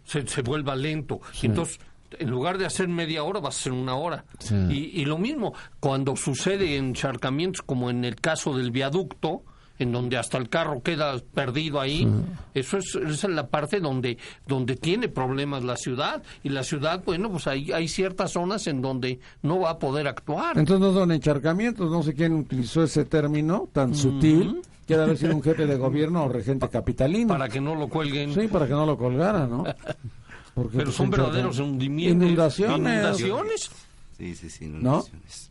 [0.05, 1.19] se, se vuelva lento.
[1.41, 1.79] Entonces,
[2.19, 4.25] en lugar de hacer media hora, va a ser una hora.
[4.69, 9.41] Y, y, lo mismo, cuando sucede encharcamientos, como en el caso del viaducto,
[9.80, 12.08] en donde hasta el carro queda perdido ahí.
[12.54, 16.22] Eso es, esa es la parte donde, donde tiene problemas la ciudad.
[16.44, 20.08] Y la ciudad, bueno, pues hay, hay ciertas zonas en donde no va a poder
[20.08, 20.58] actuar.
[20.58, 24.62] Entonces no son encharcamientos, no sé quién utilizó ese término tan sutil.
[24.86, 27.28] Que haber sido un jefe de gobierno o regente capitalino.
[27.28, 28.34] Para que no lo cuelguen.
[28.34, 29.63] Sí, para que no lo colgara, ¿no?
[30.56, 32.26] Pero pues, son verdaderos hundimientos.
[32.26, 32.80] Inundaciones.
[32.80, 33.72] Inundaciones
[34.19, 35.01] Sí, sí, sí, ¿no?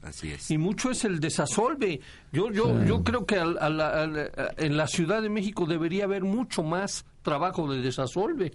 [0.02, 0.50] Así es.
[0.50, 2.00] Y mucho es el desasolve.
[2.30, 7.72] Yo, yo, yo creo que en la Ciudad de México debería haber mucho más trabajo
[7.72, 8.52] de desasolve.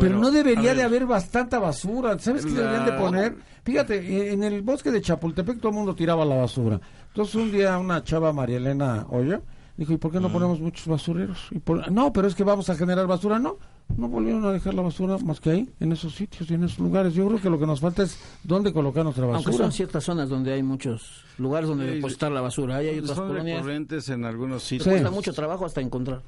[0.00, 2.18] Pero no debería de haber bastante basura.
[2.18, 3.36] ¿Sabes qué deberían de poner?
[3.64, 6.80] Fíjate, en el bosque de Chapultepec todo el mundo tiraba la basura.
[7.08, 9.42] Entonces un día una chava, María Elena Hoyo,
[9.76, 11.48] Dijo, ¿y por qué no ponemos muchos basureros?
[11.50, 11.60] Y
[11.90, 13.40] no, pero es que vamos a generar basura.
[13.40, 13.56] No,
[13.96, 16.78] no volvieron a dejar la basura más que ahí, en esos sitios y en esos
[16.78, 17.12] lugares.
[17.14, 19.38] Yo creo que lo que nos falta es dónde colocar nuestra basura.
[19.44, 22.76] Aunque son ciertas zonas donde hay muchos lugares donde depositar la basura.
[22.76, 24.08] Hay, otras son colonias.
[24.08, 24.86] en algunos sitios.
[24.86, 26.22] Cuesta mucho trabajo hasta encontrar.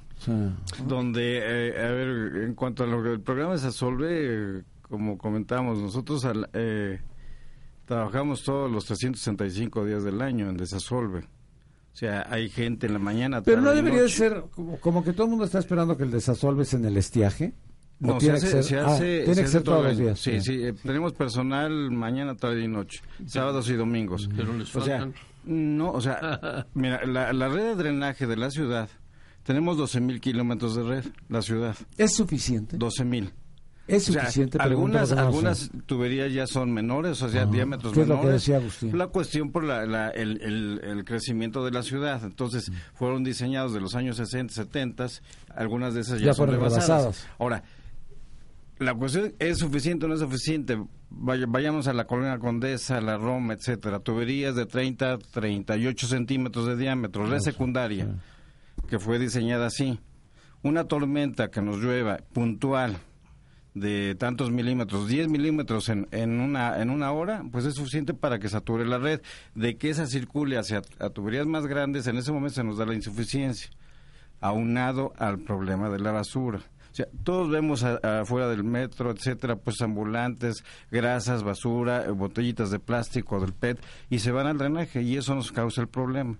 [0.89, 3.71] Donde, eh, a ver, en cuanto a lo que el programa se
[4.83, 7.01] como comentamos, nosotros eh,
[7.85, 11.29] trabajamos todos los 365 días del año en Desasolve.
[11.97, 13.41] O sea, hay gente en la mañana.
[13.41, 14.45] Pero no debería ser
[14.83, 17.55] como, que todo el mundo está esperando que el desasolves en el estiaje.
[18.01, 20.21] No, tiene que ser, ah, tiene que ser todos los días.
[20.21, 24.29] Sí, sí, eh, tenemos personal mañana, tarde y noche, sábados y domingos.
[24.37, 25.09] Pero les o sea,
[25.47, 28.91] no, o sea, mira, la, la red de drenaje de la ciudad,
[29.43, 31.77] tenemos 12 mil kilómetros de red, la ciudad.
[31.97, 32.77] ¿Es suficiente?
[32.77, 33.33] 12 mil.
[33.89, 34.59] Es suficiente.
[34.59, 38.19] algunas algunas tuberías ya son menores, o sea, diámetros ¿Qué menores.
[38.19, 38.99] Es lo que decía Agustín?
[38.99, 40.41] La cuestión por la, el,
[40.83, 42.25] el, crecimiento de la ciudad.
[42.25, 45.07] Entonces, fueron diseñados de los años 60, 70,
[45.55, 47.27] algunas de esas ya, son rebasadas.
[47.39, 47.63] Ahora,
[48.79, 50.79] la cuestión es suficiente o no es suficiente.
[51.09, 54.01] vayamos a la colonia Condesa, la Roma, etcétera.
[54.01, 58.09] Tuberías de 30, 38 centímetros de diámetro, red secundaria,
[58.89, 60.01] que fue diseñada así.
[60.63, 62.99] Una tormenta que nos llueva puntual
[63.77, 68.39] de tantos milímetros, 10 milímetros en, en, una, en una hora, pues es suficiente para
[68.39, 69.21] que sature la red.
[69.55, 72.87] De que esa circule hacia a tuberías más grandes, en ese momento se nos da
[72.87, 73.69] la insuficiencia,
[74.41, 76.61] aunado al problema de la basura.
[76.91, 83.39] O sea, todos vemos afuera del metro, etcétera, pues ambulantes, grasas, basura, botellitas de plástico,
[83.39, 86.39] del PET, y se van al drenaje, y eso nos causa el problema.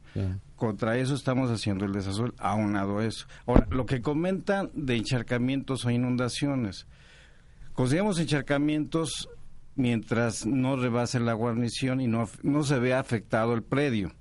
[0.57, 3.27] Contra eso estamos haciendo el desazul, aunado a eso.
[3.45, 6.87] Ahora, lo que comentan de encharcamientos o inundaciones,
[7.77, 9.29] Conseguimos encharcamientos
[9.75, 14.13] mientras no rebase la guarnición y no, no se vea afectado el predio.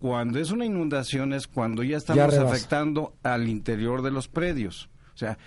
[0.00, 4.90] Cuando es una inundación es cuando ya estamos afectando al interior de los predios.
[5.14, 5.38] O sea,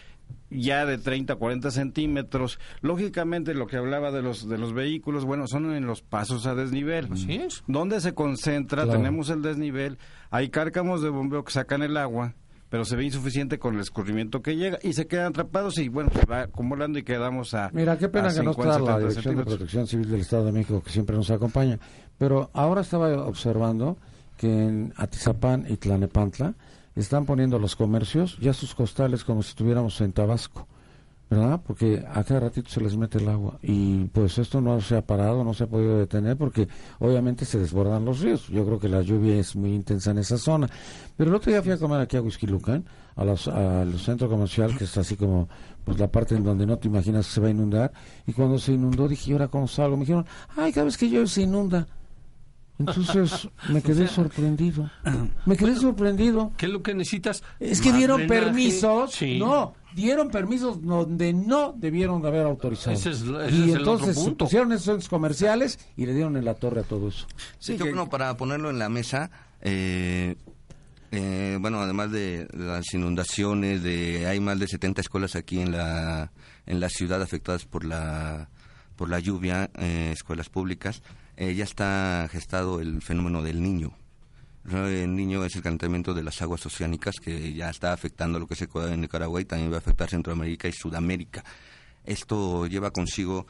[0.49, 2.57] ya de 30, 40 centímetros.
[2.79, 6.55] Lógicamente, lo que hablaba de los de los vehículos, bueno, son en los pasos a
[6.55, 7.09] desnivel.
[7.11, 7.65] Así es.
[7.67, 9.97] Donde se concentra, tenemos el desnivel,
[10.29, 12.33] hay cárcamos de bombeo que sacan el agua
[12.75, 16.11] pero se ve insuficiente con el escurrimiento que llega y se quedan atrapados y bueno,
[16.13, 17.69] se va acumulando y quedamos a.
[17.71, 20.83] Mira, qué pena que no está la Dirección de Protección Civil del Estado de México
[20.83, 21.79] que siempre nos acompaña,
[22.17, 23.97] pero ahora estaba observando
[24.35, 26.55] que en Atizapán y Tlanepantla
[26.97, 30.67] están poniendo los comercios ya sus costales como si estuviéramos en Tabasco.
[31.29, 31.61] ¿Verdad?
[31.65, 35.05] Porque a cada ratito se les mete el agua y pues esto no se ha
[35.05, 36.67] parado, no se ha podido detener porque
[36.99, 38.47] obviamente se desbordan los ríos.
[38.47, 40.69] Yo creo que la lluvia es muy intensa en esa zona.
[41.17, 42.85] Pero el otro día fui a comer aquí a Huizquilucan,
[43.15, 45.49] a los, al centro comercial que está así como
[45.83, 47.91] pues la parte en donde no te imaginas que se va a inundar
[48.27, 49.97] y cuando se inundó dije, ¿y ahora cómo salgo?
[49.97, 51.87] Me dijeron, ay, cada vez que llueve se inunda.
[52.77, 54.89] Entonces me quedé sorprendido.
[55.45, 56.51] Me quedé sorprendido.
[56.57, 57.43] ¿Qué es lo que necesitas?
[57.59, 59.17] Es que dieron permisos.
[59.37, 62.99] No, dieron permisos donde no debieron haber autorizado.
[63.49, 67.25] y entonces pusieron esos centros comerciales y le dieron en la torre a todo eso.
[67.57, 69.31] Sí, yo creo para ponerlo en la mesa,
[69.61, 70.35] eh,
[71.11, 76.31] eh, bueno, además de las inundaciones, de hay más de 70 escuelas aquí en la
[76.65, 78.49] en la ciudad afectadas por la
[78.97, 81.01] por la lluvia, eh, escuelas públicas,
[81.37, 83.93] ya está gestado el fenómeno del niño
[84.71, 88.55] el niño es el calentamiento de las aguas oceánicas que ya está afectando lo que
[88.55, 91.43] se en Nicaragua y también va a afectar Centroamérica y Sudamérica.
[92.03, 93.45] Esto lleva consigo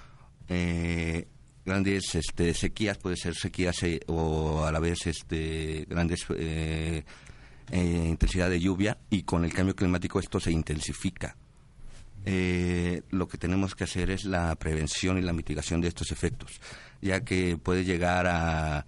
[0.50, 1.28] eh,
[1.66, 7.04] grandes este, sequías, puede ser sequías eh, o a la vez este, grandes eh,
[7.72, 11.36] intensidad de lluvia y con el cambio climático esto se intensifica.
[12.26, 16.60] lo que tenemos que hacer es la prevención y la mitigación de estos efectos,
[17.02, 18.86] ya que puede llegar a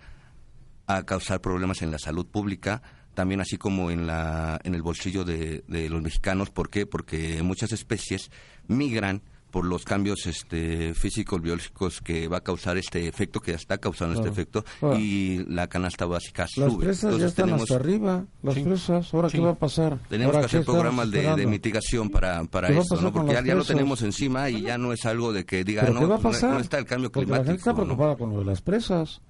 [0.87, 2.81] a causar problemas en la salud pública,
[3.13, 6.49] también así como en, la, en el bolsillo de, los mexicanos.
[6.49, 6.85] ¿Por qué?
[6.85, 8.31] Porque muchas especies
[8.67, 9.21] migran
[9.51, 13.77] por los cambios este, físicos, biológicos que va a causar este efecto, que ya está
[13.79, 14.63] causando este efecto,
[14.97, 16.85] y la canasta básica las sube.
[16.85, 19.97] Presas ya están hasta arriba, las presas, ¿ahora qué va a pasar?
[20.09, 23.11] Tenemos que hacer programas de, mitigación para, para esto, ¿no?
[23.11, 26.59] porque ya, lo tenemos encima y ya no es algo de que diga, no, no,
[26.59, 27.43] está el cambio climático.
[27.43, 29.21] la gente está preocupada con lo de las presas.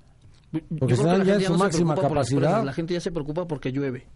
[0.80, 2.64] Porque están ya en su máxima capacidad.
[2.64, 4.08] La gente ya se preocupa porque llueve.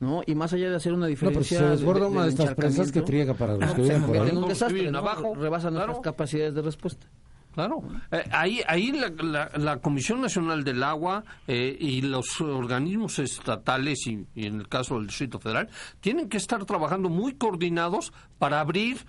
[0.00, 0.22] ¿no?
[0.26, 1.60] Y más allá de hacer una diferencia.
[1.60, 4.30] No, se desborda una de estas presas que friega para los que viven por ahí.
[4.34, 7.06] un desastre, abajo, rebasa nuestras capacidades de respuesta.
[7.52, 14.06] Claro, eh, ahí, ahí la, la, Comisión Nacional del Agua eh, y los organismos estatales
[14.06, 15.68] y, en el caso del Distrito Federal
[16.00, 19.04] tienen que estar trabajando muy coordinados para abrir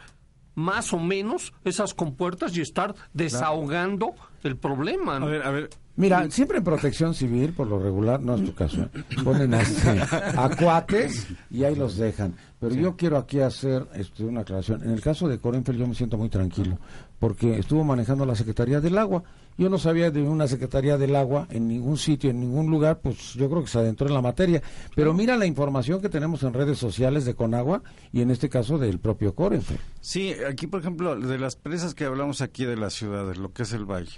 [0.56, 5.18] más o menos esas compuertas y estar desahogando del problema.
[5.18, 5.70] A ver, a ver.
[5.96, 8.90] Mira, siempre en protección civil, por lo regular, no es tu caso, ¿eh?
[9.24, 12.34] ponen a, este, a cuates y ahí los dejan.
[12.60, 14.84] Pero yo quiero aquí hacer este, una aclaración.
[14.84, 16.78] En el caso de Corenfeld yo me siento muy tranquilo,
[17.20, 19.24] porque estuvo manejando la Secretaría del Agua.
[19.58, 23.34] Yo no sabía de una Secretaría del Agua en ningún sitio, en ningún lugar, pues
[23.34, 24.62] yo creo que se adentró en la materia.
[24.96, 28.78] Pero mira la información que tenemos en redes sociales de Conagua y en este caso
[28.78, 29.80] del propio Corenfeld.
[30.00, 33.64] Sí, aquí por ejemplo, de las presas que hablamos aquí de las ciudades, lo que
[33.64, 34.18] es el valle.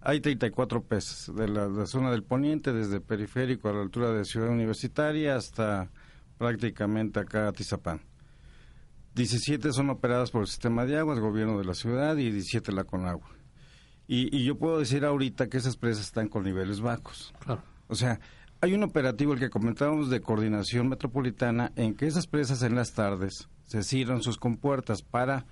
[0.00, 4.12] Hay 34 presas de la, de la zona del poniente, desde periférico a la altura
[4.12, 5.90] de Ciudad Universitaria hasta
[6.36, 8.02] prácticamente acá a Tizapán.
[9.14, 12.84] 17 son operadas por el sistema de aguas, gobierno de la ciudad, y 17 la
[12.84, 13.28] Conagua.
[14.06, 17.32] Y, y yo puedo decir ahorita que esas presas están con niveles bajos.
[17.40, 17.62] Claro.
[17.88, 18.20] O sea,
[18.60, 22.92] hay un operativo, el que comentábamos de coordinación metropolitana, en que esas presas en las
[22.92, 25.46] tardes se cierran sus compuertas para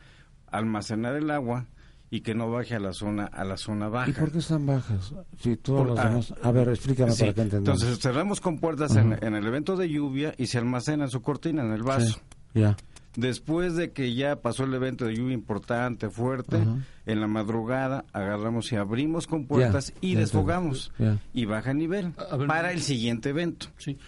[0.46, 1.66] almacenar el agua
[2.10, 4.10] y que no baje a la zona a la zona baja.
[4.10, 5.14] ¿Y por qué están bajas?
[5.40, 6.34] Si todos los demás...
[6.42, 7.82] A ver, explícame Sí, para que entendamos.
[7.82, 11.62] Entonces cerramos compuertas en, en el evento de lluvia y se almacena en su cortina,
[11.62, 12.20] en el vaso.
[12.52, 12.76] Sí, ya.
[13.16, 16.58] Después de que ya pasó el evento de lluvia importante, fuerte.
[17.06, 20.92] En la madrugada agarramos y abrimos compuertas Ya, y desfogamos
[21.32, 23.66] y baja nivel ver, para el siguiente evento.
[23.76, 23.98] Sí,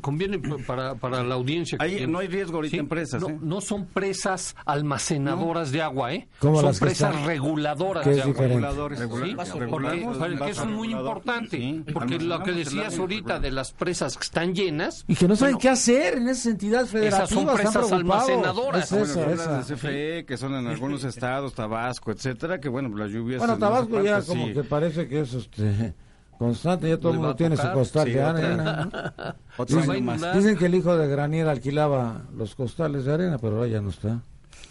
[0.00, 1.76] conviene para, para la audiencia.
[1.76, 3.20] que Ahí tiene- no hay riesgo ahorita Sí, en presas.
[3.20, 3.38] No, ¿eh?
[3.40, 6.28] no son presas almacenadoras de agua, ¿eh?
[6.38, 7.26] ¿Cómo son las que presas están?
[7.26, 8.34] reguladoras ¿Qué es de agua.
[8.46, 8.98] Reguladores.
[8.98, 10.50] Sí, porque, Reguladores.
[10.50, 11.84] eso es muy importante, Sí.
[11.92, 15.54] porque lo que decías ahorita de las presas que están llenas, Y que no saben
[15.54, 17.28] bueno, qué hacer en esas entidades federativas.
[17.28, 18.84] son están presas almacenadoras.
[18.84, 19.50] Es Bueno, esa, son esa.
[19.58, 23.38] las de CFE, que son en algunos estados, Tabasco, etcétera, que bueno, las lluvias...
[23.38, 24.52] Bueno, Tabasco ya parte como sí.
[24.52, 25.94] que parece que es este
[26.38, 29.36] constante, ya todo el mundo tiene su costal sí, de arena.
[30.34, 33.90] Dicen que el hijo de Granier alquilaba los costales de arena, pero ahora ya no
[33.90, 34.22] está.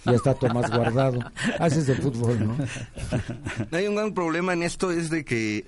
[0.05, 1.19] Ya está Tomás guardado.
[1.59, 2.57] Ah, ese es de fútbol, ¿no?
[3.77, 5.65] Hay un gran problema en esto es de que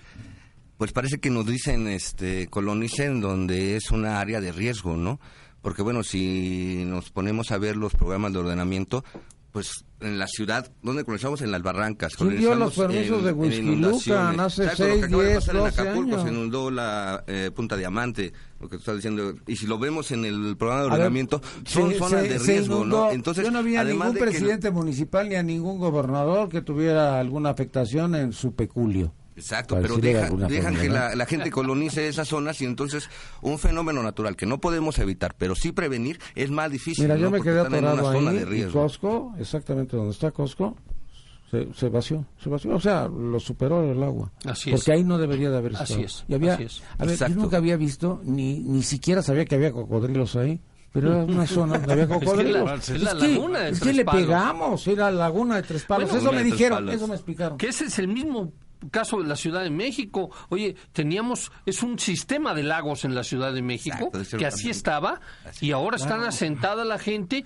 [0.78, 5.20] pues parece que nos dicen este colonicen donde es una área de riesgo, ¿no?
[5.62, 9.04] Porque bueno, si nos ponemos a ver los programas de ordenamiento,
[9.52, 13.78] pues en la ciudad, donde colonizamos en las barrancas, ¿Quién dio los permisos de Huixquilucan
[13.80, 14.40] inundaciones.
[14.40, 16.24] hace Exacto, lo que seis, acaba de diez, pasar en 12 Acapulco, años?
[16.24, 20.12] se inundó la eh, Punta Diamante, lo que tú estás diciendo, y si lo vemos
[20.12, 23.06] en el programa de A ver, ordenamiento, son se- zonas se- de riesgo, inundó.
[23.06, 23.12] ¿no?
[23.12, 26.62] Entonces, Yo no vi a además ningún de presidente municipal ni a ningún gobernador que
[26.62, 29.14] tuviera alguna afectación en su peculio.
[29.40, 30.48] Exacto, pero de dejan forma,
[30.82, 30.94] que ¿no?
[30.94, 33.10] la, la gente colonice esas zonas y entonces
[33.42, 37.06] un fenómeno natural que no podemos evitar, pero sí prevenir, es más difícil.
[37.06, 37.32] Mira, yo ¿no?
[37.32, 38.82] me Porque quedé están en una atorado zona ahí de y riesgo.
[38.82, 40.76] Costco, exactamente donde está Costco,
[41.52, 44.32] se, se vació, se vació, o sea, lo superó el agua.
[44.46, 44.98] Así porque es.
[44.98, 46.06] ahí no debería de haber Así estado.
[46.06, 46.84] es, Y había, así es.
[46.98, 47.36] A ver, Exacto.
[47.36, 50.60] yo nunca había visto, ni, ni siquiera sabía que había cocodrilos ahí.
[50.92, 52.90] Pero era una zona donde había que la- cocodrilos.
[52.90, 54.22] es la laguna de es que Tres le Palos.
[54.22, 56.10] pegamos, era la laguna de Tres Palos.
[56.10, 56.96] Bueno, eso me de dijeron, Palos.
[56.96, 57.58] eso me explicaron.
[57.60, 58.52] que ese es el mismo
[58.92, 60.30] caso de la Ciudad de México.
[60.50, 64.70] Oye, teníamos, es un sistema de lagos en la Ciudad de México, Exacto, que así
[64.70, 65.22] estaba,
[65.62, 67.46] y ahora están asentada la gente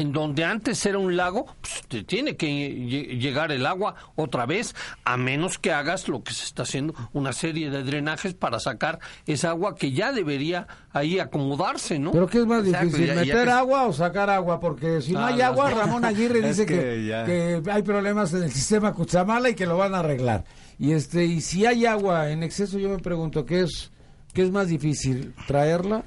[0.00, 4.46] en donde antes era un lago, pues, te tiene que lle- llegar el agua otra
[4.46, 8.58] vez, a menos que hagas lo que se está haciendo, una serie de drenajes para
[8.60, 12.12] sacar esa agua que ya debería ahí acomodarse, ¿no?
[12.12, 14.58] Pero ¿qué es más Exacto, difícil, ya- ya meter que- agua o sacar agua?
[14.58, 15.70] Porque si no Ah, hay agua.
[15.70, 16.74] Ramón Aguirre dice que,
[17.26, 20.44] que que hay problemas en el sistema Cuchamala y que lo van a arreglar.
[20.78, 23.90] Y este y si hay agua en exceso, yo me pregunto, ¿qué es,
[24.32, 26.04] qué es más difícil, traerla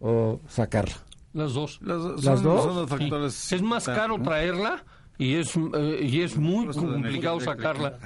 [0.00, 0.96] o sacarla?
[1.34, 1.78] Las dos.
[1.82, 2.64] Las, son, ¿Las dos?
[2.64, 2.96] son los Sí.
[2.96, 3.52] factores...
[3.52, 4.82] Es más caro traerla
[5.18, 7.98] y es, eh, y es muy complicado sacarla.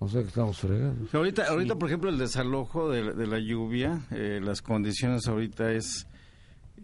[0.00, 1.14] O sea que estamos fregados.
[1.14, 6.06] Ahorita, ahorita por ejemplo, el desalojo de, de la lluvia, eh, las condiciones ahorita es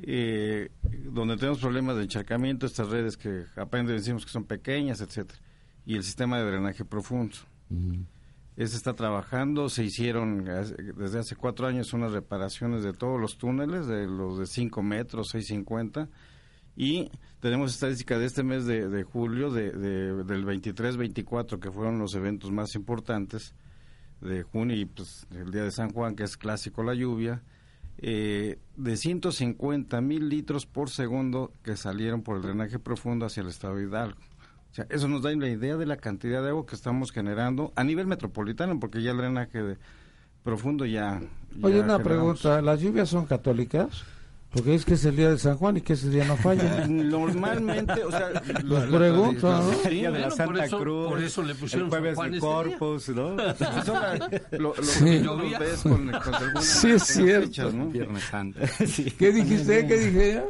[0.03, 0.71] eh,
[1.11, 5.41] donde tenemos problemas de encharcamiento, estas redes que apenas decimos que son pequeñas, etcétera,
[5.85, 7.35] y el sistema de drenaje profundo.
[8.59, 13.87] Ese está trabajando, se hicieron desde hace cuatro años unas reparaciones de todos los túneles,
[13.87, 16.09] de los de 5 metros, 650,
[16.77, 22.17] y tenemos estadística de este mes de, julio, de, de- del 23-24, que fueron los
[22.17, 23.55] eventos más importantes
[24.21, 27.45] de junio y pues el día de San Juan, que es clásico la lluvia,
[27.99, 33.49] eh, de 150 mil litros por segundo que salieron por el drenaje profundo hacia el
[33.51, 34.19] estado Hidalgo.
[34.79, 37.83] Sea, eso nos da la idea de la cantidad de agua que estamos generando a
[37.83, 39.77] nivel metropolitano, porque ya el drenaje de-
[40.45, 41.21] profundo ya...
[41.63, 42.03] Oye, una generamos.
[42.05, 44.05] pregunta, ¿las lluvias son católicas?
[44.51, 46.87] Porque es que es el día de San Juan y que ese día no falla.
[46.89, 48.31] Normalmente, o sea,
[48.65, 49.73] los pregunto, ¿no?
[49.85, 51.09] El día de la Santa por eso, Cruz.
[51.09, 53.37] Por eso le pusieron el jueves San Juan de este Corpus, ¿no?
[53.83, 55.05] Eso la- lo, lo Sí.
[55.05, 57.47] que tú ves con, con algunas Sí, es cierto.
[57.49, 57.87] fechas, ¿no?
[57.91, 58.59] Viernes Santo.
[59.19, 59.87] ¿Qué dijiste?
[59.87, 60.45] ¿Qué dije ya?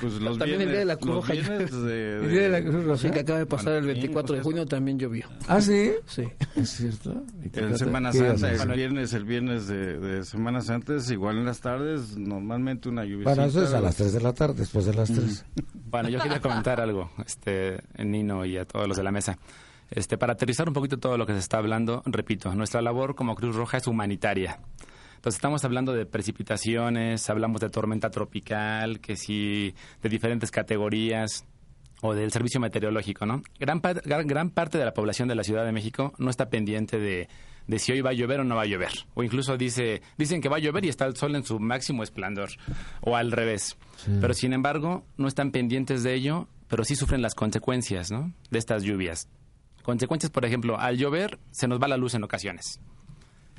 [0.00, 1.32] Pues los También el día de la Cruz Roja.
[1.32, 3.10] viernes de- El día de la Cruz Sí, Roja.
[3.14, 5.26] que acaba de pasar el Bueno, 24 de pues junio también llovió.
[5.46, 5.92] ¿Ah, sí?
[6.06, 6.24] Sí.
[6.56, 7.22] Es cierto.
[7.44, 7.78] ¿Y qué En?
[7.78, 11.60] Semana ¿Qué Santa, el viernes, el viernes de, de Semana Santa es igual en las
[11.60, 13.35] tardes, normalmente una lluvia.
[13.36, 15.44] Bueno, eso es a las 3 de la tarde, después de las 3.
[15.88, 19.38] Bueno, yo quería comentar algo, este, Nino y a todos los de la mesa.
[19.88, 23.34] Este, para aterrizar un poquito todo lo que se está hablando, repito, nuestra labor como
[23.36, 24.58] Cruz Roja es humanitaria.
[25.14, 31.44] Entonces estamos hablando de precipitaciones, hablamos de tormenta tropical, que sí, de diferentes categorías
[32.02, 33.42] o del servicio meteorológico, ¿no?
[33.58, 36.98] Gran, gran, gran parte de la población de la Ciudad de México no está pendiente
[36.98, 37.28] de,
[37.66, 38.92] de si hoy va a llover o no va a llover.
[39.14, 42.02] O incluso dice, dicen que va a llover y está el sol en su máximo
[42.02, 42.50] esplendor.
[43.00, 43.76] O al revés.
[44.20, 48.32] Pero sin embargo, no están pendientes de ello, pero sí sufren las consecuencias, ¿no?
[48.50, 49.28] De estas lluvias.
[49.82, 52.80] Consecuencias, por ejemplo, al llover se nos va la luz en ocasiones.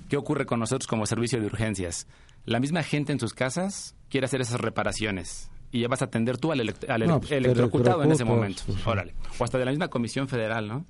[0.09, 2.07] ¿Qué ocurre con nosotros como servicio de urgencias?
[2.45, 6.37] La misma gente en sus casas quiere hacer esas reparaciones y ya vas a atender
[6.37, 8.63] tú al, elect- al No, pues, electrocutado en ese momento.
[8.67, 8.87] pues.
[8.87, 9.13] Órale.
[9.37, 10.85] O hasta de la misma Comisión Federal, ¿no?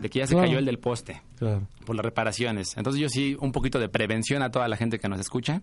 [0.00, 0.48] De que ya se Claro.
[0.48, 1.66] cayó el del poste Claro.
[1.84, 2.76] por las reparaciones.
[2.76, 5.62] Entonces yo sí, un poquito de prevención a toda la gente que nos escucha.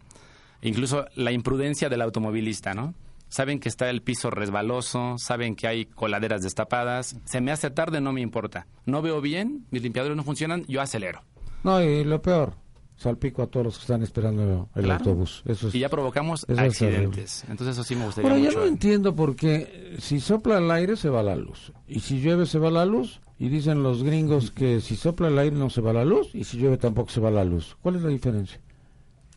[0.62, 2.94] Incluso la imprudencia del automovilista, ¿no?
[3.30, 7.18] Saben que está el piso resbaloso, saben que hay coladeras destapadas.
[7.26, 8.68] Se me hace tarde, no me importa.
[8.86, 11.22] No veo bien, mis limpiadores no funcionan, yo acelero.
[11.64, 12.54] No, y lo peor,
[12.98, 15.00] salpico a todos los que están esperando el Claro.
[15.00, 15.44] autobús.
[15.46, 15.76] Eso es...
[15.76, 17.44] Y ya provocamos Eso es accidentes.
[17.48, 20.96] Entonces eso sí me gustaría Ahora, yo no entiendo por qué si sopla el aire
[20.98, 21.72] se va la luz.
[21.88, 23.22] Y si llueve se va la luz.
[23.40, 26.34] Y dicen los gringos que si sopla el aire no se va la luz.
[26.34, 27.78] Y si llueve tampoco se va la luz.
[27.82, 28.60] ¿Cuál es la diferencia?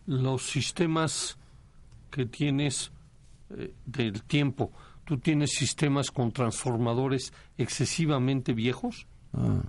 [0.07, 1.39] los sistemas
[2.11, 2.91] que tienes
[3.57, 4.73] eh, del tiempo,
[5.05, 9.07] ¿tú tienes sistemas con transformadores excesivamente viejos?
[9.33, 9.61] Ah.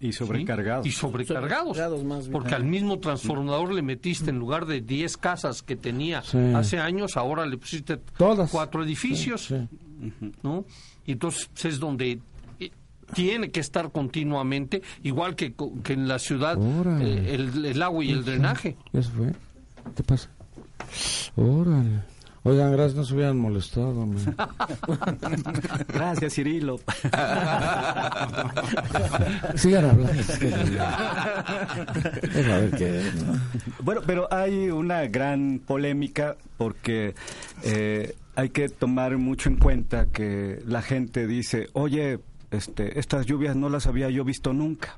[0.00, 0.12] Y ¿sí?
[0.12, 0.86] sobrecargados.
[0.86, 1.76] Y sobrecargados.
[1.76, 2.32] Sobrecargados más bien.
[2.32, 6.38] Porque al mismo transformador le metiste en lugar de 10 casas que tenía Sí.
[6.54, 8.50] hace años, ahora le pusiste Todas.
[8.50, 9.56] cuatro edificios, Sí.
[10.42, 10.64] ¿no?
[11.06, 12.18] Y entonces es donde
[12.60, 12.70] eh,
[13.12, 16.56] tiene que estar continuamente, igual que, que en la ciudad,
[17.02, 18.76] eh, el, el agua y el drenaje.
[18.92, 19.32] ¿Ya se fue?
[19.96, 20.30] ¿Qué pasa?
[21.36, 22.00] Órale.
[22.42, 23.94] Oigan, gracias, no se hubieran molestado.
[25.88, 26.78] Gracias, Cirilo.
[29.56, 30.12] Sigan hablando.
[32.32, 33.02] Deja ver qué.
[33.26, 33.38] ¿no?
[33.82, 37.14] Bueno, pero hay una gran polémica porque
[37.62, 42.20] eh, hay que tomar mucho en cuenta que la gente dice, oye,
[42.50, 44.96] este, estas lluvias no las había yo visto nunca.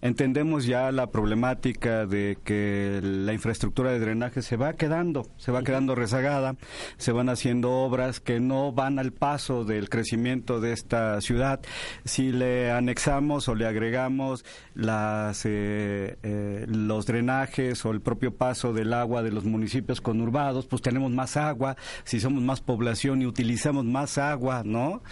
[0.00, 5.62] Entendemos ya la problemática de que la infraestructura de drenaje se va quedando, se va
[5.62, 6.56] quedando rezagada,
[6.96, 11.60] se van haciendo obras que no van al paso del crecimiento de esta ciudad.
[12.04, 14.44] Si le anexamos o le agregamos
[14.74, 20.66] las, eh, eh, los drenajes o el propio paso del agua de los municipios conurbados,
[20.66, 21.76] pues tenemos más agua.
[22.04, 25.02] Si somos más población y utilizamos más agua, ¿no?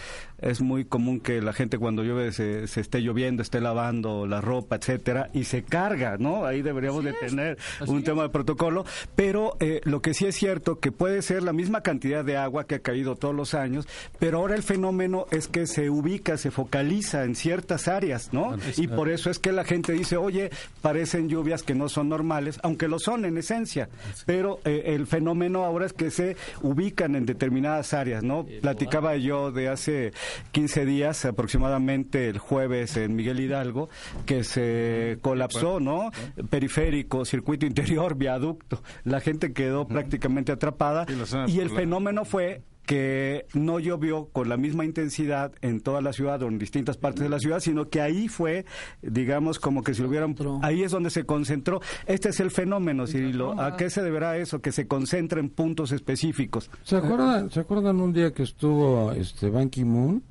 [0.40, 4.40] Es muy común que la gente cuando llueve se, se esté lloviendo, esté lavando la
[4.40, 6.44] ropa, etcétera, y se carga, ¿no?
[6.46, 8.84] Ahí deberíamos de tener un tema de protocolo,
[9.14, 12.64] pero eh, lo que sí es cierto que puede ser la misma cantidad de agua
[12.64, 13.86] que ha caído todos los años,
[14.18, 18.56] pero ahora el fenómeno es que se ubica, se focaliza en ciertas áreas, ¿no?
[18.76, 20.50] Y por eso es que la gente dice, oye,
[20.82, 23.88] parecen lluvias que no son normales, aunque lo son en esencia,
[24.26, 28.46] pero eh, el fenómeno ahora es que se ubican en determinadas áreas, ¿no?
[28.60, 30.12] Platicaba yo de hace
[30.52, 33.88] 15 días aproximadamente el jueves en Miguel Hidalgo
[34.26, 36.10] que se colapsó, ¿no?
[36.48, 38.82] Periférico, circuito interior, viaducto.
[39.04, 44.56] La gente quedó prácticamente atrapada zona y el fenómeno fue que no llovió con la
[44.56, 48.00] misma intensidad en toda la ciudad o en distintas partes de la ciudad, sino que
[48.00, 48.64] ahí fue,
[49.00, 50.34] digamos, como que si lo hubieran...
[50.62, 51.80] Ahí es donde se concentró.
[52.06, 53.52] Este es el fenómeno, Cirilo.
[53.60, 54.60] ¿A qué se deberá eso?
[54.60, 56.68] Que se concentra en puntos específicos.
[56.82, 60.24] ¿Se acuerdan, ¿Se acuerdan un día que estuvo este Ban Ki-moon?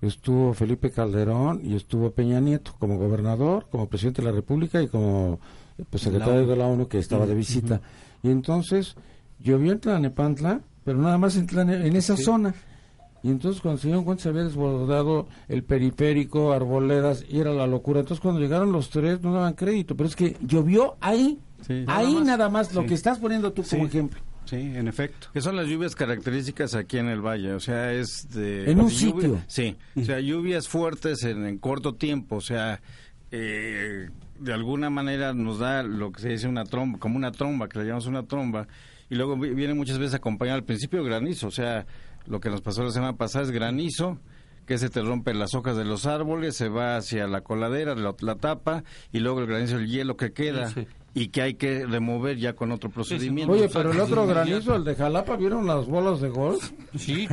[0.00, 4.86] Estuvo Felipe Calderón y estuvo Peña Nieto como gobernador, como presidente de la República y
[4.86, 5.40] como
[5.90, 7.80] pues, secretario de la ONU que estaba de visita.
[8.22, 8.94] Y entonces
[9.40, 12.54] llovió en Tlanepantla, pero nada más en, en esa zona.
[13.22, 17.66] Y entonces cuando se dieron cuenta se había desbordado el periférico, arboledas, y era la
[17.66, 18.00] locura.
[18.00, 21.84] Entonces cuando llegaron los tres no daban crédito, pero es que llovió ahí, Sí.
[21.86, 23.88] ahí nada más, lo que estás poniendo tú como Sí.
[23.88, 24.20] ejemplo.
[24.44, 25.28] Sí, en efecto.
[25.32, 28.70] Que son las lluvias características aquí en el valle, o sea, es de...
[28.70, 29.40] En un lluvia- sitio.
[29.46, 32.82] Sí, o sea, lluvias fuertes en, en corto tiempo, o sea,
[33.30, 37.68] eh, de alguna manera nos da lo que se dice una tromba, como una tromba,
[37.70, 38.68] que le llamamos una tromba,
[39.14, 41.86] y luego viene muchas veces acompañado al principio granizo, o sea,
[42.26, 44.18] lo que nos pasó la semana pasada es granizo,
[44.66, 48.16] que se te rompen las hojas de los árboles, se va hacia la coladera, la,
[48.18, 50.72] la tapa, y luego el granizo, el hielo que queda.
[51.16, 53.52] Y que hay que remover ya con otro procedimiento.
[53.52, 56.72] Oye, pero el otro granizo, el de Jalapa, ¿vieron las bolas de golf?
[56.98, 57.28] Sí,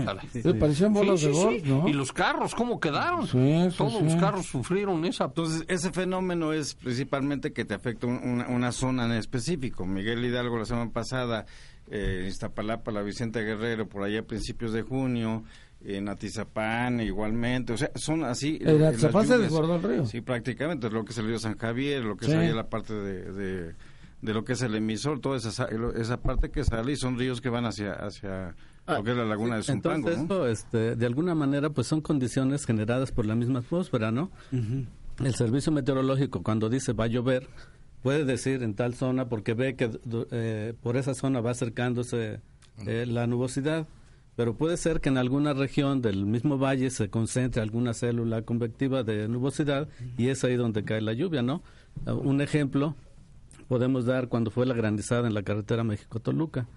[0.59, 1.87] parecían bolas de golf, ¿no?
[1.87, 3.27] Y los carros, ¿cómo quedaron?
[3.75, 5.23] Todos los carros sufrieron esa.
[5.25, 9.87] Entonces, ese fenómeno es principalmente que te afecta una, una zona en específico.
[9.87, 11.47] Miguel Hidalgo la semana pasada,
[11.91, 15.43] eh, Iztapalapa, la Vicente Guerrero, por allá a principios de junio,
[15.83, 18.59] en Atizapán igualmente, o sea, son así.
[18.61, 20.05] ¿En Atizapán se desbordó el río?
[20.05, 22.93] Sí, prácticamente, lo que es el río San Javier, lo que es ahí la parte
[22.93, 23.73] de,
[24.21, 27.41] de, lo que es el emisor, toda esa, esa parte que sale y son ríos
[27.41, 30.09] que van hacia, hacia ah, lo que es la laguna de Zumpango.
[30.09, 34.31] Entonces, esto, este, de alguna manera, pues son condiciones generadas por la misma atmósfera, ¿no?
[35.23, 37.47] El servicio meteorológico, cuando dice va a llover,
[38.01, 39.89] puede decir en tal zona porque ve que
[40.31, 42.41] eh, por esa zona va acercándose
[42.85, 43.87] eh, la nubosidad
[44.35, 49.03] pero puede ser que en alguna región del mismo valle se concentre alguna célula convectiva
[49.03, 49.87] de nubosidad
[50.17, 51.61] y es ahí donde cae la lluvia, ¿no?
[52.05, 52.95] Uh, un ejemplo
[53.67, 56.67] podemos dar cuando fue la granizada en la carretera México-Toluca.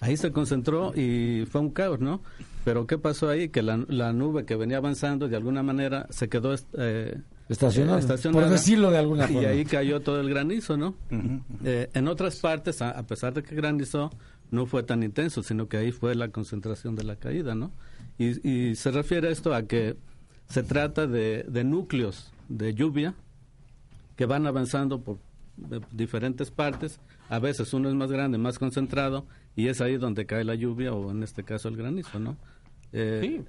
[0.00, 2.22] Ahí se concentró y fue un caos, ¿no?
[2.64, 3.50] Pero ¿qué pasó ahí?
[3.50, 3.76] Que la,
[4.12, 7.20] nube que venía avanzando de alguna manera se quedó eh,
[7.50, 8.00] estacionada,
[8.32, 9.42] por decirlo de alguna forma.
[9.42, 10.94] Y ahí cayó todo el granizo, ¿no?
[11.64, 14.10] Eh, en otras partes, a, pesar de que granizó,
[14.50, 17.72] no fue tan intenso, sino que ahí fue la concentración de la caída, ¿no?
[18.18, 19.96] Y, se refiere esto a que
[20.48, 23.14] se trata de, núcleos de lluvia
[24.16, 25.18] que van avanzando por
[25.90, 27.00] diferentes partes.
[27.28, 29.26] A veces uno es más grande, más concentrado,
[29.56, 32.36] y es ahí donde cae la lluvia o en este caso el granizo, ¿no?
[32.92, 33.42] Eh,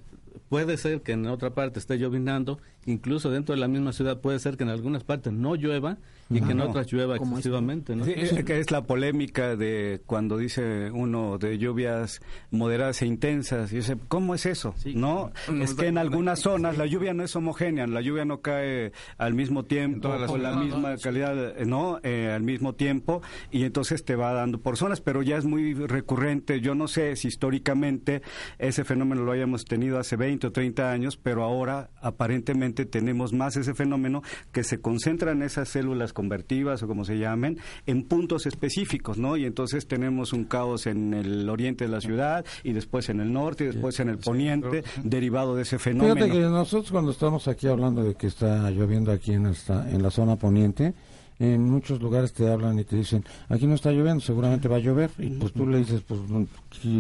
[0.50, 4.40] puede ser que en otra parte esté llovinando, incluso dentro de la misma ciudad puede
[4.40, 5.98] ser que en algunas partes no llueva
[6.30, 7.96] y que en otras llueva excesivamente.
[7.96, 8.06] ¿no?
[8.06, 12.22] que es la polémica de cuando dice uno de lluvias
[12.52, 13.72] moderadas e intensas.
[13.74, 14.74] Y dice, ¿cómo es eso?
[14.96, 18.94] no, es que en algunas zonas la lluvia no es homogénea, la lluvia no cae
[19.18, 23.22] al mismo tiempo, con la misma calidad, no, eh, al mismo tiempo,
[23.52, 26.62] y entonces te va dando por zonas, pero ya es muy recurrente.
[26.62, 28.22] Yo no sé si históricamente
[28.58, 33.58] ese fenómeno lo hayamos tenido hace 20 o 30 años, pero ahora aparentemente tenemos más
[33.58, 37.58] ese fenómeno que se concentra en esas células convertivas o como se llamen,
[37.88, 39.36] en puntos específicos, ¿no?
[39.36, 43.34] Y entonces tenemos un caos en el oriente de la ciudad y después en el
[43.34, 46.14] norte y después en el poniente, derivado de ese fenómeno.
[46.14, 50.04] Fíjate que nosotros cuando estamos aquí hablando de que está lloviendo aquí en, esta, en
[50.04, 50.94] la zona poniente,
[51.42, 54.80] en muchos lugares te hablan y te dicen, aquí no está lloviendo, seguramente va a
[54.80, 55.10] llover.
[55.18, 56.20] Y pues tú le dices, pues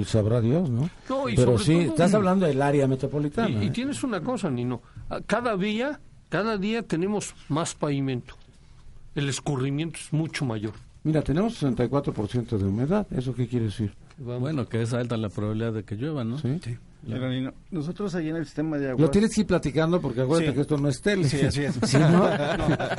[0.08, 0.90] sabrá Dios, ¿no?
[1.36, 3.50] Pero sí, estás hablando del área metropolitana.
[3.50, 3.70] Y, y, ¿eh?
[3.70, 4.82] tienes una cosa, Nino,
[5.28, 8.36] cada día, cada día tenemos más pavimento.
[9.14, 10.74] El escurrimiento es mucho mayor.
[11.04, 13.06] Mira, tenemos 64% de humedad.
[13.12, 13.94] ¿Eso qué quiere decir?
[14.18, 16.38] Bueno, que es alta la probabilidad de que llueva, ¿no?
[16.40, 16.60] Sí.
[17.72, 19.02] Nosotros allí en el sistema de agua...
[19.02, 21.28] Lo tienes que ir platicando porque acuérdate que esto no es tele.
[21.28, 21.80] Sí, así es.
[21.84, 22.30] ¿Sí, no?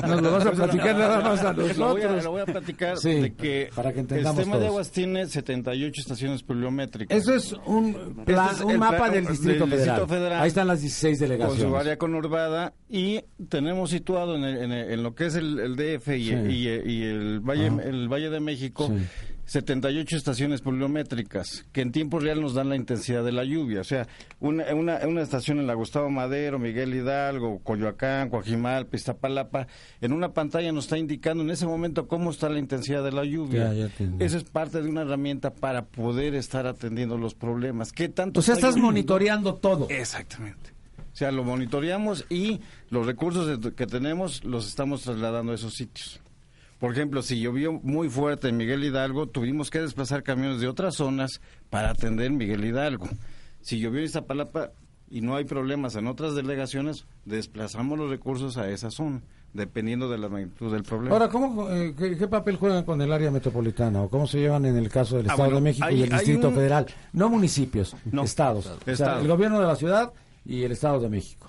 [0.09, 1.77] Nos lo vas a platicar nada más a nosotros.
[1.79, 4.91] Lo voy a, lo voy a platicar de que, para que el sistema de aguas
[4.91, 7.17] tiene 78 estaciones pluviométricas.
[7.17, 10.41] Eso es un, plan, este un mapa del, distrito, federal.
[10.43, 11.63] Ahí están las 16 delegaciones.
[11.63, 16.33] Con su área conurbada y tenemos situado en, en, lo que es el, DF y,
[16.33, 18.91] y, el, Valle, el Valle de México...
[19.45, 23.81] 78 estaciones pluviométricas que en tiempo real nos dan la intensidad de la lluvia.
[23.81, 24.07] O sea,
[24.41, 29.67] una, una, estación en la Gustavo Madero, Miguel Hidalgo, Coyoacán, Coajimal, Pistapalapa,
[30.01, 33.25] en una pantalla nos está indicando en ese momento cómo está la intensidad de la
[33.25, 33.73] lluvia.
[34.19, 37.93] Eso es parte de una herramienta para poder estar atendiendo los problemas.
[37.93, 38.41] ¿Qué tanto?
[38.41, 39.89] O sea, estás monitoreando todo.
[39.91, 40.73] Exactamente.
[41.13, 46.21] O sea, lo monitoreamos y los recursos que tenemos los estamos trasladando a esos sitios.
[46.83, 50.97] Por ejemplo, si llovió muy fuerte en Miguel Hidalgo, tuvimos que desplazar camiones de otras
[50.97, 53.09] zonas para atender Miguel Hidalgo.
[53.61, 54.73] Si llovió en Iztapalapa
[55.09, 59.23] y no hay problemas en otras delegaciones, desplazamos los recursos a esa zona,
[59.53, 61.15] dependiendo de la magnitud del problema.
[61.15, 64.77] Ahora, ¿cómo, eh, qué, papel juegan con el área metropolitana o cómo se llevan en
[64.77, 66.87] el caso del ah, Estado de México y el Distrito Federal?
[67.13, 68.67] No municipios, no, estados.
[68.67, 70.13] O sea, el gobierno de la ciudad
[70.45, 71.49] y el Estado de México.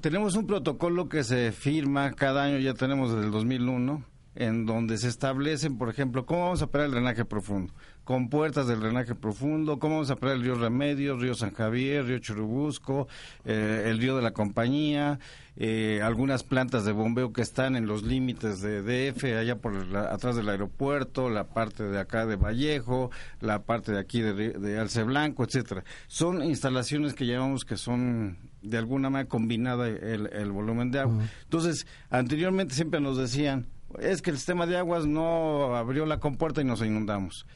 [0.00, 4.09] Tenemos un protocolo que se firma cada año, ya tenemos desde el 2001,
[4.40, 7.74] en donde se establecen, por ejemplo, cómo vamos a operar el drenaje profundo,
[8.04, 12.06] con puertas del drenaje profundo, cómo vamos a operar el río Remedios, río San Javier,
[12.06, 13.06] río Churubusco,
[13.44, 15.18] eh, el río de la compañía,
[15.56, 20.36] eh, algunas plantas de bombeo que están en los límites de DF, allá por atrás
[20.36, 23.10] del aeropuerto, la parte de acá de Vallejo,
[23.40, 25.84] la parte de aquí de, de Alce Blanco, etcétera.
[26.06, 31.24] Son instalaciones que llamamos que son de alguna manera combinada el, volumen de agua.
[31.42, 33.66] Entonces, anteriormente siempre nos decían,
[33.98, 37.46] es que el sistema de aguas no abrió la compuerta y nos inundamos.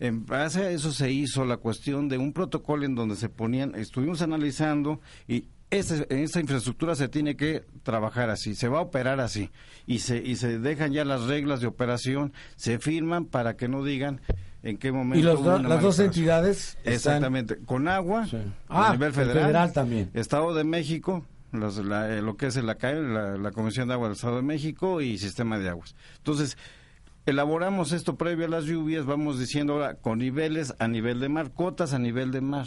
[0.00, 3.74] En base a eso se hizo la cuestión de un protocolo en donde se ponían,
[3.74, 9.20] estuvimos analizando y esta, esta infraestructura se tiene que trabajar así, se va a operar
[9.20, 9.50] así
[9.86, 13.84] y se, y se dejan ya las reglas de operación, se firman para que no
[13.84, 14.20] digan
[14.62, 15.18] en qué momento.
[15.18, 16.78] Y las dos entidades.
[16.84, 18.26] Exactamente, con agua,
[18.68, 20.10] a ah, nivel federal, también.
[20.14, 24.36] Estado de México, eh, lo que es la, la, la Comisión de Agua del Estado
[24.36, 25.94] de México y Sistema de Aguas.
[26.18, 26.56] Entonces,
[27.26, 31.52] elaboramos esto previo a las lluvias, vamos diciendo ahora con niveles a nivel de mar,
[31.52, 32.66] cotas a nivel de mar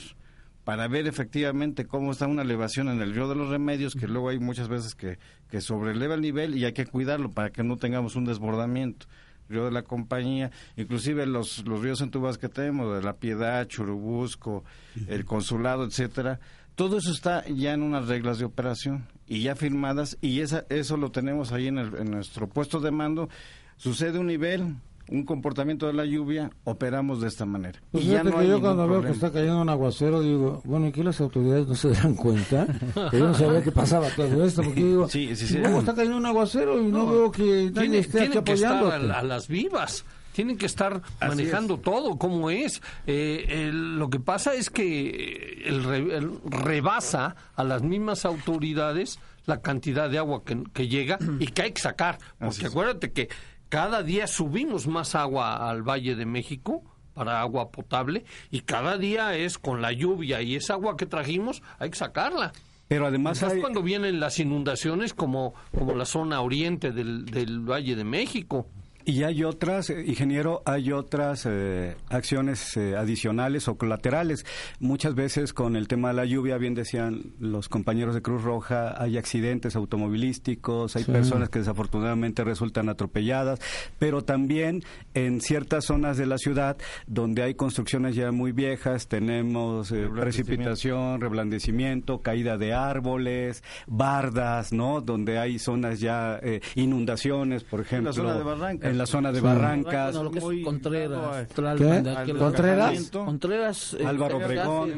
[0.63, 4.29] para ver efectivamente cómo está una elevación en el río de los remedios, que luego
[4.29, 5.19] hay muchas veces que,
[5.49, 9.05] que sobreleva el nivel y hay que cuidarlo para que no tengamos un desbordamiento.
[9.47, 14.63] Río de la Compañía, inclusive los, los ríos entubas que tenemos, de La Piedad, Churubusco,
[15.07, 16.39] el Consulado, etcétera,
[16.75, 20.97] todo eso está ya en unas reglas de operación y ya firmadas y esa, eso
[20.97, 23.29] lo tenemos ahí en, en nuestro puesto de mando.
[23.77, 24.75] Sucede un nivel,
[25.09, 27.79] un comportamiento de la lluvia, operamos de esta manera.
[27.91, 30.87] Pues y ya no que yo cuando veo que está cayendo un aguacero digo, bueno,
[30.87, 32.67] aquí las autoridades no se dan cuenta,
[33.11, 35.61] que yo no sabía que pasaba todo esto, porque digo, sí, sí, sí.
[35.61, 38.89] ¿cómo está cayendo un aguacero y no, veo que nadie esté aquí apoyando?
[38.89, 40.05] Que estar a, las vivas
[40.35, 42.81] tienen que estar manejando todo como es.
[43.07, 50.17] Eh, lo que pasa es que el, rebasa a las mismas autoridades la cantidad de
[50.17, 52.17] agua que, que llega y que hay que sacar.
[52.37, 53.29] Porque acuérdate que
[53.69, 56.83] cada día subimos más agua al Valle de México
[57.13, 61.63] para agua potable y cada día es con la lluvia y esa agua que trajimos
[61.79, 62.51] hay que sacarla.
[62.89, 67.95] Pero además es cuando vienen las inundaciones como, como la zona oriente del, del Valle
[67.95, 68.67] de México.
[69.07, 74.47] Y hay otras, eh, ingeniero, hay otras eh, acciones eh, adicionales o colaterales.
[74.79, 78.99] Muchas veces con el tema de la lluvia, bien decían los compañeros de Cruz Roja,
[78.99, 83.59] hay accidentes automovilísticos, hay personas que desafortunadamente resultan atropelladas,
[83.99, 84.81] pero también
[85.13, 92.23] en ciertas zonas de la ciudad donde hay construcciones ya muy viejas, tenemos precipitación, reblandecimiento,
[92.23, 95.01] caída de árboles, bardas, ¿no?
[95.01, 96.41] Donde hay zonas ya
[96.73, 98.09] inundaciones, por ejemplo.
[98.09, 100.15] En la zona de Barranca en la zona de Barrancas.
[100.63, 101.47] Contreras.
[101.53, 103.11] Contreras.
[103.11, 103.93] Contreras.
[103.99, 104.93] Eh, Álvaro Obregón.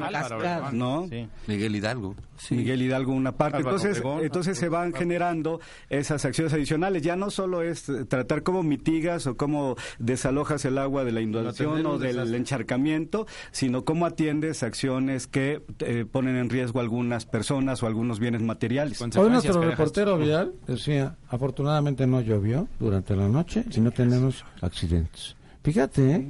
[0.74, 1.10] ¿no?
[1.48, 2.16] Miguel Hidalgo.
[2.52, 3.58] Miguel Hidalgo una parte.
[3.58, 7.02] entonces, entonces se van generando esas acciones adicionales.
[7.02, 11.86] Ya no solo es tratar cómo mitigas o cómo desalojas el agua de la inundación
[11.86, 17.88] o del encharcamiento, sino cómo atiendes acciones que eh, ponen en riesgo algunas personas o
[17.88, 19.02] algunos bienes materiales.
[19.02, 25.36] Hoy nuestro reportero vial decía, afortunadamente no llovió durante la noche, no tenemos accidentes.
[25.64, 26.28] Fíjate, ¿eh?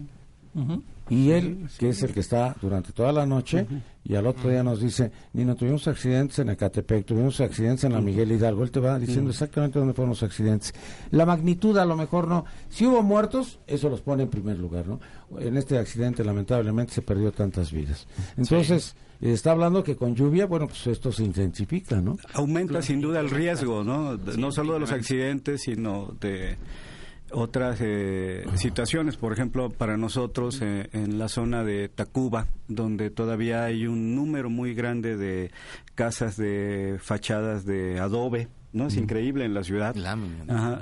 [1.09, 3.65] Y él, que es el que está durante toda la noche,
[4.03, 7.93] y al otro día nos dice, ni no tuvimos accidentes en Ecatepec, tuvimos accidentes en
[7.93, 8.63] la Miguel Hidalgo.
[8.63, 10.73] Él te va diciendo exactamente dónde fueron los accidentes.
[11.11, 12.45] La magnitud a lo mejor no.
[12.69, 14.99] Si hubo muertos, eso los pone en primer lugar, ¿no?
[15.39, 18.07] En este accidente lamentablemente se perdió tantas vidas.
[18.37, 18.95] Entonces...
[19.19, 22.17] está hablando que con lluvia, bueno, pues esto se intensifica, ¿no?
[22.33, 24.15] Aumenta sin duda el riesgo, ¿no?
[24.15, 26.55] no solo de los accidentes, sino de
[27.31, 33.65] otras eh, situaciones, por ejemplo, para nosotros eh, en la zona de Tacuba, donde todavía
[33.65, 35.51] hay un número muy grande de
[35.95, 38.87] casas de fachadas de adobe, ¿no?
[38.87, 39.95] Es increíble en la ciudad.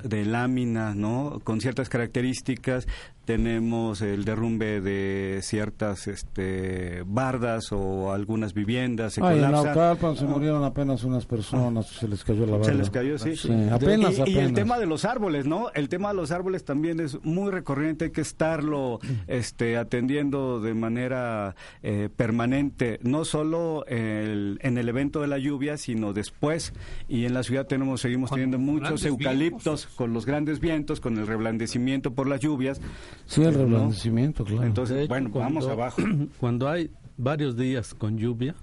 [0.03, 1.39] de láminas, ¿no?
[1.43, 2.87] Con ciertas características
[3.25, 9.13] tenemos el derrumbe de ciertas este, bardas o algunas viviendas.
[9.13, 12.65] Se Ay, en Naucalpan se murieron apenas unas personas, se les cayó la barda.
[12.65, 13.33] Se les cayó, sí.
[13.71, 15.71] apenas, y, el tema de los árboles, ¿no?
[15.73, 20.73] El tema de los árboles también es muy recurrente, hay que estarlo este, atendiendo de
[20.75, 26.73] manera eh, permanente, no solo el, en el evento de la lluvia, sino después.
[27.07, 31.27] Y en la ciudad tenemos seguimos teniendo muchos eucaliptos con los grandes vientos, con el
[31.27, 32.79] reblandecimiento por las lluvias.
[33.25, 34.63] Sí, el reblandecimiento, claro.
[34.63, 36.01] Entonces, bueno, vamos abajo.
[36.39, 38.55] Cuando hay varios días con lluvia,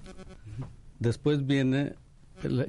[0.99, 1.93] después viene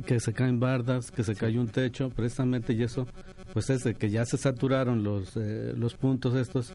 [0.07, 3.09] que se caen bardas, que se cayó un techo, precisamente y eso,
[3.55, 6.75] pues es de que ya se saturaron los, eh, los puntos estos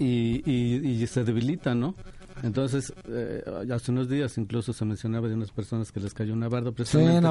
[0.00, 1.94] y, y, se debilitan, ¿no?
[2.42, 6.48] Entonces, eh, hace unos días incluso se mencionaba de unas personas que les cayó una
[6.48, 7.26] barda precisamente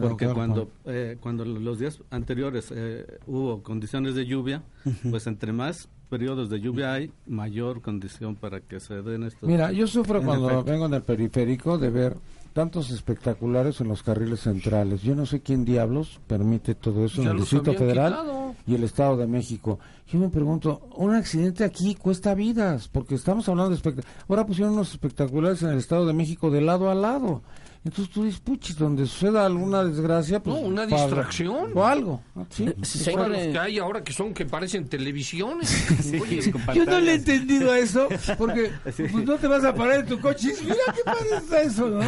[0.00, 4.62] porque cuando eh, cuando los días anteriores eh, hubo condiciones de lluvia,
[5.10, 9.48] pues entre más periodos de lluvia hay, mayor condición para que se den estos.
[9.48, 12.16] Mira, yo sufro cuando vengo en el periférico de ver
[12.58, 15.02] tantos espectaculares en los carriles centrales.
[15.02, 19.16] Yo no sé quién diablos permite todo eso en el Distrito Federal y el Estado
[19.16, 19.78] de México.
[20.08, 24.24] Yo me pregunto, un accidente aquí cuesta vidas, porque estamos hablando de espectaculares.
[24.28, 27.42] Ahora pusieron unos espectaculares en el Estado de México de lado a lado.
[27.88, 30.60] Entonces tú dices, puchis, donde suceda alguna desgracia, pues...
[30.60, 31.70] No, una distracción.
[31.74, 32.20] O algo.
[32.50, 32.68] ¿sí?
[32.82, 35.88] sí los que hay ahora que son que parecen televisiones.
[36.74, 40.06] yo no le he entendido a eso, porque pues, no te vas a parar en
[40.06, 42.00] tu coche y mira qué padre eso, ¿no?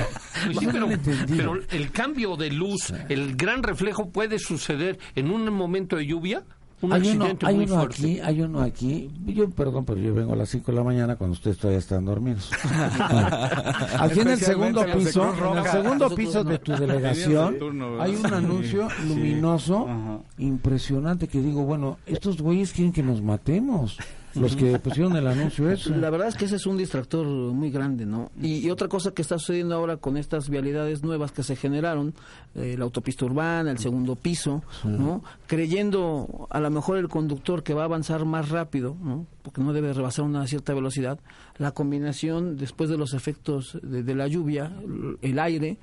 [0.52, 0.88] Pues pero,
[1.34, 6.44] pero el cambio de luz, el gran reflejo puede suceder en un momento de lluvia
[6.88, 9.10] hay uno, hay uno aquí, hay uno aquí.
[9.26, 12.04] Yo, perdón, pero yo vengo a las 5 de la mañana cuando ustedes todavía están
[12.06, 12.50] dormidos.
[13.98, 17.56] aquí en el segundo piso, en el segundo piso de tu delegación,
[18.00, 23.98] hay un anuncio luminoso, impresionante, que digo, bueno, estos güeyes quieren que nos matemos
[24.34, 25.94] los que pusieron el anuncio eso.
[25.94, 28.30] La verdad es que ese es un distractor muy grande, ¿no?
[28.40, 32.14] Y, otra cosa que está sucediendo ahora con estas vialidades nuevas que se generaron,
[32.54, 35.22] eh, la autopista urbana, el segundo piso, ¿no?
[35.46, 39.26] Creyendo a lo mejor el conductor que va a avanzar más rápido, ¿no?
[39.42, 41.18] Porque no debe rebasar una cierta velocidad,
[41.60, 44.72] la combinación después de los efectos de, la lluvia,
[45.20, 45.76] el aire,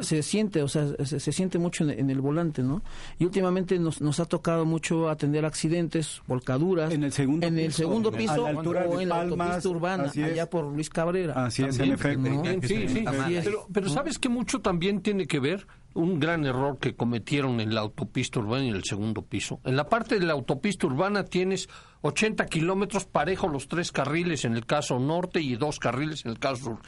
[0.00, 2.82] se siente, o sea, se, siente mucho en, el volante, ¿no?
[3.18, 6.92] Y últimamente nos, nos ha tocado mucho atender accidentes, volcaduras.
[6.92, 10.88] En el segundo en el segundo piso o en la autopista urbana, allá por Luis
[10.88, 11.46] Cabrera.
[11.46, 12.30] Así es, en efecto.
[12.62, 13.04] Sí, sí,
[13.42, 17.74] pero, pero sabes que mucho también tiene que ver un gran error que cometieron en
[17.74, 19.60] la autopista urbana y en el segundo piso.
[19.64, 21.68] En la parte de la autopista urbana tienes
[22.02, 26.38] 80 kilómetros parejo los tres carriles en el caso norte y dos carriles en el
[26.38, 26.78] caso sur.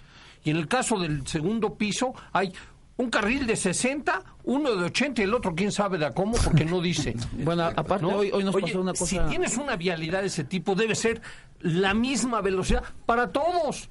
[0.45, 2.53] Y en el caso del segundo piso hay
[2.97, 6.65] un carril de 60, uno de 80 y el otro quién sabe de cómo porque
[6.65, 7.17] no dice.
[7.33, 9.07] bueno, aparte hoy, hoy nos pasó una cosa.
[9.07, 11.21] Si tienes una vialidad de ese tipo debe ser
[11.61, 13.89] la misma velocidad para todos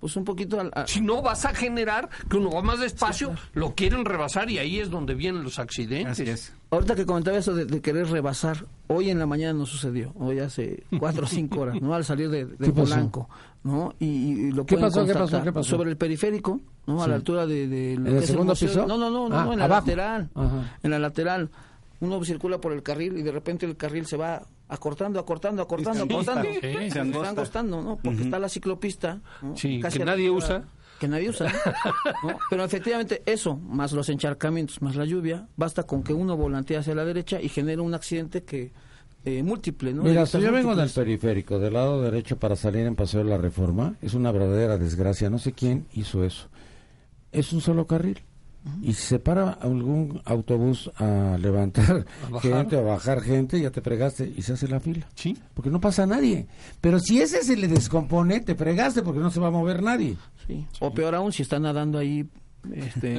[0.00, 3.74] pues un poquito al, si no vas a generar que uno va más despacio lo
[3.74, 6.54] quieren rebasar y ahí es donde vienen los accidentes.
[6.70, 10.84] Ahorita que comentaba eso de, querer rebasar hoy en la mañana no sucedió hoy hace
[10.98, 13.28] cuatro o cinco horas no al salir de, de Polanco
[13.62, 15.70] no y, lo ¿Qué pasó, ¿Qué pasó, ¿Qué pasó?
[15.70, 19.10] sobre el periférico no a la altura de, de ¿En el segundo piso no no
[19.10, 20.30] no, no ah, en la lateral.
[20.82, 21.50] En la lateral
[22.00, 26.04] uno circula por el carril y de repente el carril se va acortando, acortando, acortando,
[26.04, 26.48] acortando.
[26.60, 27.96] se están angostando, ¿no?
[27.96, 29.20] Porque está la ciclopista.
[29.54, 30.64] Sí, que nadie usa.
[30.98, 31.50] Que nadie usa.
[32.50, 36.94] Pero efectivamente eso, más los encharcamientos, más la lluvia, basta con que uno volantee hacia
[36.94, 38.72] la derecha y genere un accidente que
[39.24, 40.02] eh, múltiple, ¿no?
[40.02, 43.38] Mira, si yo vengo del periférico, del lado derecho para salir en Paseo de la
[43.38, 45.30] Reforma, es una verdadera desgracia.
[45.30, 46.48] No sé quién hizo eso.
[47.32, 48.22] Es un solo carril
[48.82, 52.04] y si se para algún autobús a levantar
[52.42, 55.06] gente, a bajar gente, ya te fregaste y se hace la fila.
[55.14, 55.36] Sí.
[55.54, 56.46] Porque no pasa nadie.
[56.80, 60.16] Pero si ese se le descompone, te fregaste porque no se va a mover nadie.
[60.46, 60.66] Sí.
[60.80, 62.28] O peor aún, si está nadando ahí
[62.72, 63.18] este,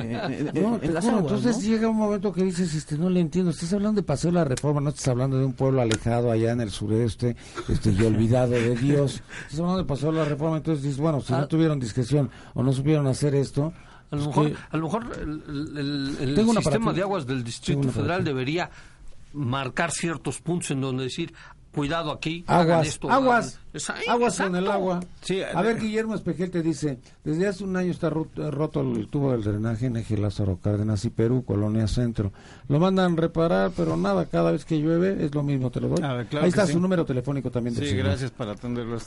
[0.83, 4.35] entonces llega un momento que dices, este, no le entiendo, estás hablando de Paseo de
[4.35, 7.35] la Reforma, no estás hablando de un pueblo alejado allá en el sureste,
[7.67, 11.21] este, y olvidado de Dios, estás hablando de Paseo de la Reforma, entonces dices, bueno,
[11.21, 11.47] si no ah.
[11.47, 13.73] tuvieron discreción o no supieron hacer esto,
[14.11, 18.69] a lo mejor, a lo mejor el, sistema de aguas del Distrito Federal debería
[19.33, 21.33] marcar ciertos puntos en donde decir
[21.71, 23.59] cuidado aquí, aguas, esto, aguas,
[24.07, 24.99] aguas en el agua.
[25.53, 29.43] a ver, Guillermo Espejel te dice, desde hace un año está roto, el tubo del
[29.43, 32.31] drenaje en Eje Lázaro Cárdenas y Perú, Colonia Centro.
[32.67, 36.03] Lo mandan reparar, pero nada, cada vez que llueve es lo mismo, te lo doy.
[36.03, 37.75] Ahí está su número telefónico también.
[37.75, 39.05] Sí, gracias para atenderlos.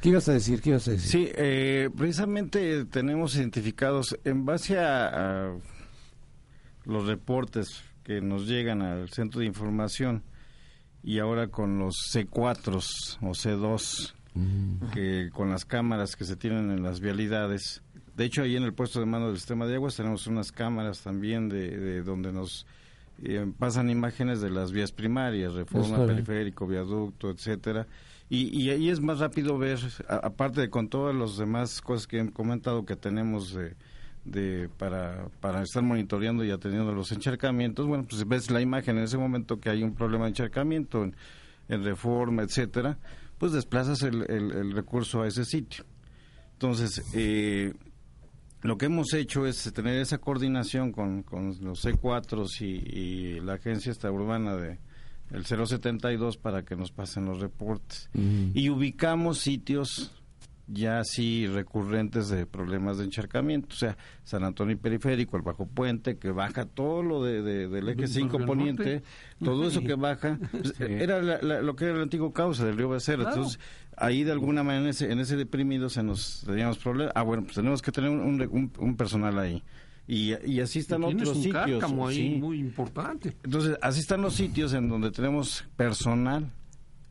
[0.00, 0.60] ¿Qué ibas a decir?
[0.60, 1.10] ¿Qué ibas a decir?
[1.10, 5.52] Sí, eh, precisamente tenemos identificados en base a
[6.84, 10.24] los reportes que nos llegan al centro de información
[11.02, 14.90] y ahora con los C4 o C2, mm.
[14.92, 17.82] que con las cámaras que se tienen en las vialidades.
[18.16, 21.00] De hecho, ahí en el puesto de mando del sistema de aguas tenemos unas cámaras
[21.00, 22.66] también de, donde nos
[23.22, 27.86] eh, pasan imágenes de las vías primarias, reforma, periférico, viaducto, etcétera.
[28.28, 32.20] Y, y ahí es más rápido ver, aparte de con todas las demás cosas que
[32.20, 33.74] he comentado que tenemos de
[34.24, 39.04] de para, para estar monitoreando y atendiendo los encharcamientos, bueno, pues ves la imagen en
[39.04, 41.14] ese momento que hay un problema de encharcamiento en,
[41.84, 42.98] reforma, etcétera,
[43.38, 45.84] pues desplazas el, el, recurso a ese sitio.
[46.54, 47.72] Entonces, eh,
[48.62, 53.54] lo que hemos hecho es tener esa coordinación con, con los C4 y, y la
[53.54, 54.78] agencia esta urbana de
[55.30, 58.10] el 072 para que nos pasen los reportes.
[58.14, 60.12] Y ubicamos sitios
[60.72, 66.18] ya así recurrentes de problemas de encharcamiento, o sea, San Antonio Periférico, el Bajo Puente,
[66.18, 69.02] que baja todo lo de, del eje 5 poniente,
[69.42, 73.30] todo eso que baja, pues, era lo que era la antigua causa del río Becerra,
[73.30, 73.58] entonces
[73.96, 77.42] ahí de alguna manera en ese, en ese deprimido se nos teníamos problemas, ah bueno,
[77.42, 79.62] pues tenemos que tener un, un, personal ahí.
[80.06, 81.84] Y, y, así están otros un sitios.
[81.84, 83.36] ahí muy importante.
[83.44, 86.50] Entonces, así están los sitios en donde tenemos personal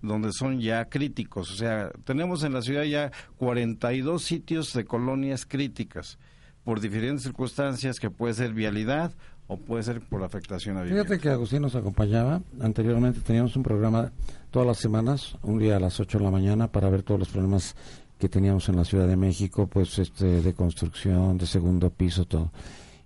[0.01, 1.51] donde son ya críticos.
[1.51, 6.17] O sea, tenemos en la ciudad ya 42 sitios de colonias críticas.
[6.63, 9.11] por diferentes circunstancias que puede ser vialidad
[9.47, 11.03] o puede ser por afectación a vivienda.
[11.03, 12.41] Fíjate que Agustín nos acompañaba.
[12.61, 14.11] Anteriormente teníamos un programa
[14.51, 17.29] todas las semanas, un día a las 8 de la mañana, para ver todos los
[17.29, 17.75] problemas
[18.19, 22.51] que teníamos en la Ciudad de México, pues este de construcción, de segundo piso, todo.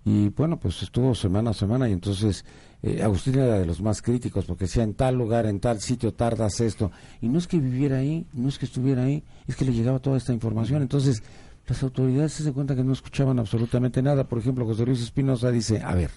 [0.05, 2.43] Y bueno, pues estuvo semana a semana y entonces
[2.81, 6.13] eh, Agustín era de los más críticos porque decía en tal lugar, en tal sitio
[6.13, 6.91] tardas esto.
[7.21, 9.99] Y no es que viviera ahí, no es que estuviera ahí, es que le llegaba
[9.99, 10.81] toda esta información.
[10.81, 11.23] Entonces
[11.67, 14.27] las autoridades se dan cuenta que no escuchaban absolutamente nada.
[14.27, 16.11] Por ejemplo, José Luis Espinosa dice, a ver,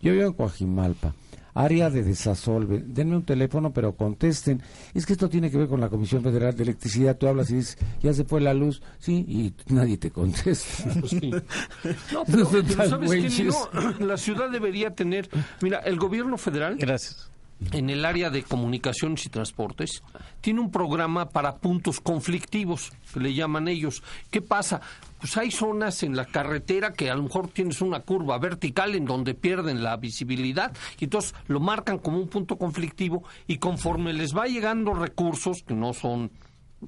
[0.00, 1.14] yo vivo en Coajimalpa,
[1.56, 4.62] área de desasolve, denme un teléfono, pero contesten.
[4.94, 7.16] Es que esto tiene que ver con la Comisión Federal de Electricidad.
[7.16, 10.90] Tú hablas y dices, ya se fue la luz, sí, y nadie te contesta.
[11.00, 11.12] Pues
[12.12, 15.28] no, pero, ¿sabes que no, la ciudad debería tener,
[15.62, 16.76] mira, el gobierno federal.
[16.76, 17.30] Gracias
[17.72, 20.02] en el área de comunicaciones y transportes,
[20.40, 24.02] tiene un programa para puntos conflictivos, que le llaman ellos.
[24.30, 24.80] ¿Qué pasa?
[25.18, 29.06] Pues hay zonas en la carretera que a lo mejor tienes una curva vertical en
[29.06, 34.36] donde pierden la visibilidad y entonces lo marcan como un punto conflictivo y conforme les
[34.36, 36.30] va llegando recursos, que no son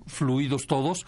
[0.06, 1.06] fluidos todos,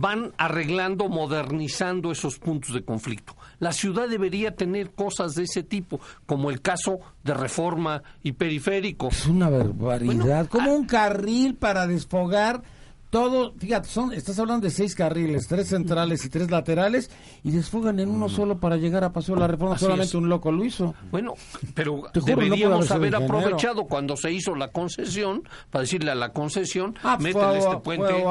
[0.00, 3.36] van arreglando, modernizando esos puntos de conflicto.
[3.58, 9.08] La ciudad debería tener cosas de ese tipo, como el caso de reforma y periférico.
[9.08, 12.62] Es una barbaridad, como un carril para desfogar
[13.10, 17.10] todo, fíjate, son, estás hablando de seis carriles, tres centrales y tres laterales,
[17.42, 18.30] y desfogan en uno mm.
[18.30, 19.78] solo para llegar a Paseo de la Reforma.
[19.78, 20.94] Solamente un loco lo hizo.
[21.10, 21.34] Bueno,
[21.74, 27.16] pero deberíamos haber aprovechado cuando se hizo la concesión para decirle a la concesión, ah,
[27.18, 28.24] pues métele este puente.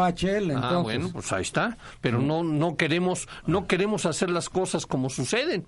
[0.56, 1.78] ah, bueno, pues ahí está.
[2.02, 5.66] Pero no, no queremos, no queremos hacer las cosas como suceden.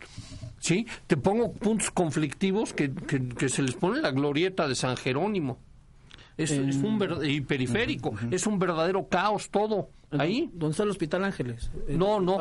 [0.59, 0.85] ¿Sí?
[1.07, 5.57] Te pongo puntos conflictivos que, que se les pone la glorieta de San Jerónimo.
[6.39, 9.89] Es, un y periférico, es un verdadero caos todo.
[10.11, 10.49] Ahí.
[10.53, 11.69] ¿Dónde está el Hospital Ángeles?
[11.87, 12.39] No, no,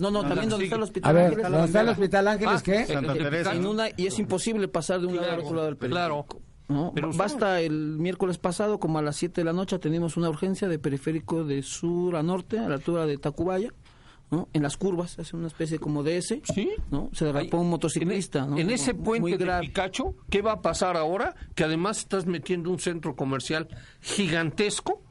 [0.00, 1.50] No, no, también donde está el Hospital Ángeles.
[1.50, 2.86] ¿Dónde está el Hospital Ángeles qué?
[2.86, 3.52] Santa Teresa.
[3.96, 6.26] y es imposible pasar de un lado al otro lado del periférico.
[6.26, 6.26] Claro.
[6.68, 6.92] ¿no?
[6.94, 10.68] Pero Basta el miércoles pasado, como a las 7 de la noche, tenemos una urgencia
[10.68, 13.74] de periférico de sur a norte, a la altura de Tacubaya
[14.52, 16.70] en las curvas, hace una especie como de ese, ¿Sí?
[16.90, 17.10] ¿no?
[17.12, 21.34] Se derrapó un motociclista, En, ese puente de Picacho, ¿qué va a pasar ahora?
[21.54, 23.68] Que además estás metiendo un centro comercial
[24.00, 25.02] gigantesco,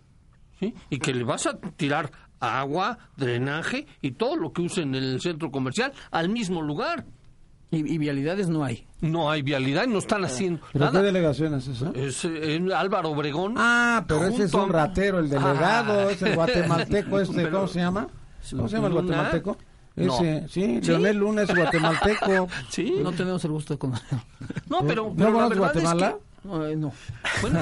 [0.59, 0.73] ¿sí?
[0.89, 5.21] Y que le vas a tirar agua, drenaje y todo lo que usen en el
[5.21, 7.05] centro comercial al mismo lugar.
[7.73, 8.85] Y, vialidades no hay.
[8.99, 11.91] No hay vialidad, no están haciendo ¿Pero qué delegación es esa?
[11.91, 12.27] Es
[12.75, 13.53] Álvaro Obregón.
[13.55, 16.11] Ah, pero ese es un ratero, el delegado, ah.
[16.11, 18.09] es el guatemalteco este, ¿cómo se llama?
[18.49, 19.57] ¿Cómo se llama el guatemalteco?
[19.95, 22.47] Ese, sí, Leonel Luna es guatemalteco.
[22.69, 22.95] Sí.
[23.01, 24.23] No tenemos el gusto de conocerlo.
[24.69, 26.17] No, pero, pero ¿No la Guatemala?
[26.43, 26.93] no.
[27.41, 27.61] Bueno,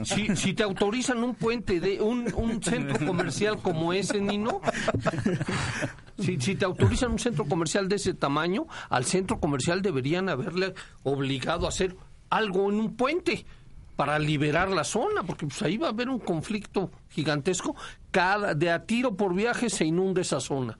[0.04, 4.60] si, si, te autorizan un puente de un, un centro comercial como ese, Nino,
[6.18, 10.74] si, si, te autorizan un centro comercial de ese tamaño, al centro comercial deberían haberle
[11.02, 11.96] obligado a hacer
[12.28, 13.44] algo en un puente
[14.00, 17.76] para liberar la zona, porque pues ahí va a haber un conflicto gigantesco.
[18.10, 20.78] Cada, de a tiro por viaje se inunda esa zona.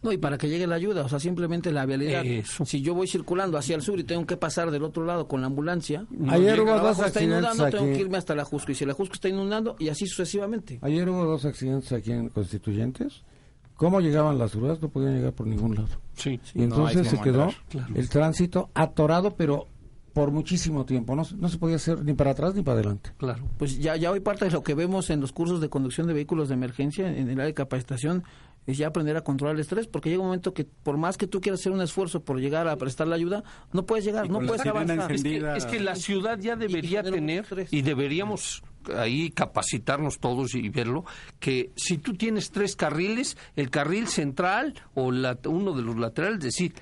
[0.00, 2.24] No, y para que llegue la ayuda, o sea, simplemente la vialidad.
[2.64, 5.42] Si yo voy circulando hacia el sur y tengo que pasar del otro lado con
[5.42, 7.76] la ambulancia, ayer hubo dos accidentes aquí.
[7.76, 10.78] tengo que irme hasta la Jusco, y si la Jusco está inundando, y así sucesivamente.
[10.80, 13.22] Ayer hubo dos accidentes aquí en Constituyentes.
[13.76, 14.80] ¿Cómo llegaban las grúas?
[14.80, 15.88] No podían llegar por ningún lado.
[16.14, 17.50] Sí, y entonces se quedó
[17.94, 19.68] el tránsito atorado, pero
[20.12, 21.16] por muchísimo tiempo.
[21.16, 23.10] No, no se podía hacer ni para atrás ni para adelante.
[23.16, 23.44] Claro.
[23.58, 26.14] Pues ya, ya hoy parte de lo que vemos en los cursos de conducción de
[26.14, 28.24] vehículos de emergencia, en el área de capacitación,
[28.66, 31.26] es ya aprender a controlar el estrés, porque llega un momento que por más que
[31.26, 33.42] tú quieras hacer un esfuerzo por llegar a prestar la ayuda,
[33.72, 35.10] no puedes llegar, no puedes avanzar.
[35.12, 38.62] Es que, es que, la ciudad ya debería tener, y deberíamos
[38.96, 41.04] ahí capacitarnos todos y verlo,
[41.40, 46.40] que si tú tienes tres carriles, el carril central o la, uno de los laterales,
[46.40, 46.74] decir,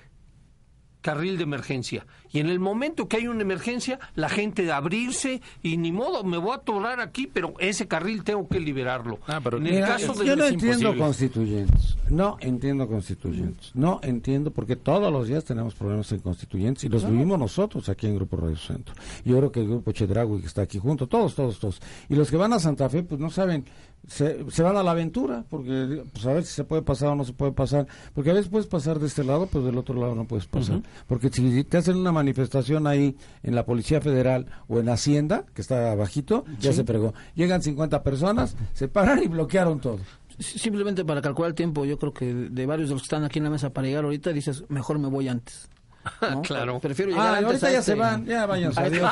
[1.01, 2.07] carril de emergencia.
[2.33, 6.39] Y en el momento que hay una emergencia, la gente abrirse y ni modo, me
[6.39, 9.19] voy a atorar aquí, pero ese carril tengo que liberarlo.
[9.27, 14.77] Ah, en el caso de yo no entiendo constituyentes, no entiendo constituyentes, no entiendo porque
[14.77, 18.57] todos los días tenemos problemas en constituyentes y los vivimos nosotros aquí en Grupo Radio
[18.57, 18.95] Centro.
[19.25, 21.81] Yo creo que el Grupo Chedragui que está aquí junto, todos, todos, todos.
[22.09, 23.65] Y los que van a Santa Fe, pues no saben
[24.07, 27.15] se, se, van a la aventura, porque pues a ver si se puede pasar o
[27.15, 29.95] no se puede pasar, porque a veces puedes pasar de este lado, pues del otro
[29.95, 34.47] lado no puedes pasar, porque si te hacen una manifestación ahí en la Policía Federal
[34.69, 39.29] o en Hacienda, que está bajito, ya se pregó, llegan 50 personas, se paran y
[39.29, 39.99] bloquearon todo.
[40.39, 43.39] Simplemente para calcular el tiempo, yo creo que de varios de los que están aquí
[43.39, 45.69] en la mesa para llegar ahorita, dices, mejor me voy antes.
[46.45, 46.81] claro.
[46.81, 49.03] Prefiero llegar ah, ahorita ya se este van, ya vayan adiós.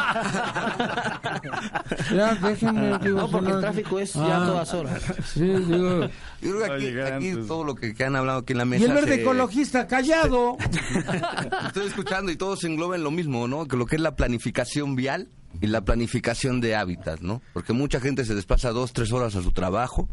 [2.15, 2.99] ya, déjenme.
[2.99, 4.47] Digo, no, porque el tráfico es ya ah.
[4.47, 5.03] todas horas.
[5.25, 6.09] Sí, digo.
[6.41, 8.85] Yo creo que aquí, todo lo que, han hablado aquí en la mesa.
[8.85, 10.57] Y el verde ecologista, callado.
[11.67, 13.67] Estoy escuchando y todos se engloba en lo mismo, ¿no?
[13.67, 15.29] Que lo que es la planificación vial
[15.61, 17.43] y la planificación de hábitat, ¿no?
[17.53, 20.09] Porque mucha gente se desplaza dos, tres horas a su trabajo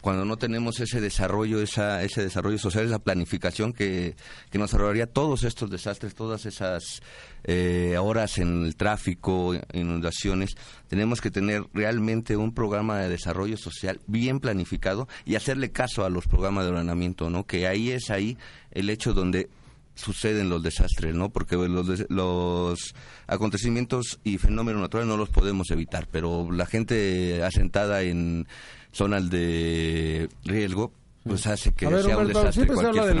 [0.00, 4.16] cuando no tenemos ese desarrollo, esa, ese desarrollo social, esa planificación que,
[4.50, 7.02] que nos ahorraría todos estos desastres, todas esas
[7.44, 10.56] eh, horas en el tráfico, inundaciones.
[10.88, 16.10] Tenemos que tener realmente un programa de desarrollo social bien planificado y hacerle caso a
[16.10, 17.46] los programas de ordenamiento, ¿no?
[17.46, 18.36] Que ahí es ahí
[18.70, 19.48] el hecho donde
[19.94, 21.30] suceden los desastres, ¿no?
[21.30, 22.94] Porque los, los
[23.26, 28.46] acontecimientos y fenómenos naturales no los podemos evitar, pero la gente asentada en
[28.92, 30.92] zonas de riesgo
[31.24, 33.14] pues hace que sea un desastre siempre se habla de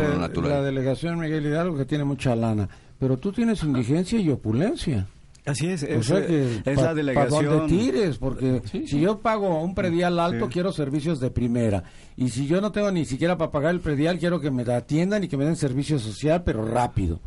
[0.48, 2.68] la, delegación Miguel Hidalgo que tiene mucha lana,
[2.98, 5.06] pero tú tienes indigencia y opulencia.
[5.46, 7.44] Así es, es, la delegación.
[7.44, 11.82] Pa donde tires, porque si yo pago un predial alto, quiero servicios de primera.
[12.16, 15.24] Y si yo no tengo ni siquiera para pagar el predial, quiero que me atiendan
[15.24, 17.20] y que me den servicio social, pero rápido.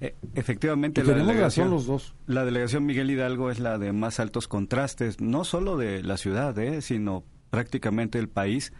[0.00, 2.14] Eh, efectivamente, la delegación, los dos.
[2.26, 6.56] la delegación Miguel Hidalgo es la de más altos contrastes, no solo de la ciudad,
[6.58, 8.72] eh, sino prácticamente el país.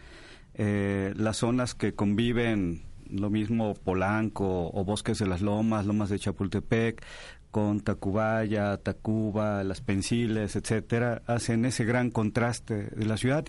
[0.53, 6.19] Eh, las zonas que conviven, lo mismo Polanco o Bosques de las Lomas, Lomas de
[6.19, 7.01] Chapultepec,
[7.51, 13.45] con Tacubaya, Tacuba, Las Pensiles, etcétera, hacen ese gran contraste de la ciudad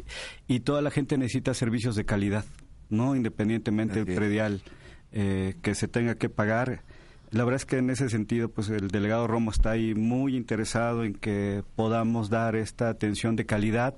[0.46, 2.44] y toda la gente necesita servicios de calidad,
[2.88, 4.62] no independientemente del predial
[5.10, 6.84] eh, que se tenga que pagar.
[7.32, 11.02] La verdad es que en ese sentido, pues el delegado Romo está ahí muy interesado
[11.02, 13.96] en que podamos dar esta atención de calidad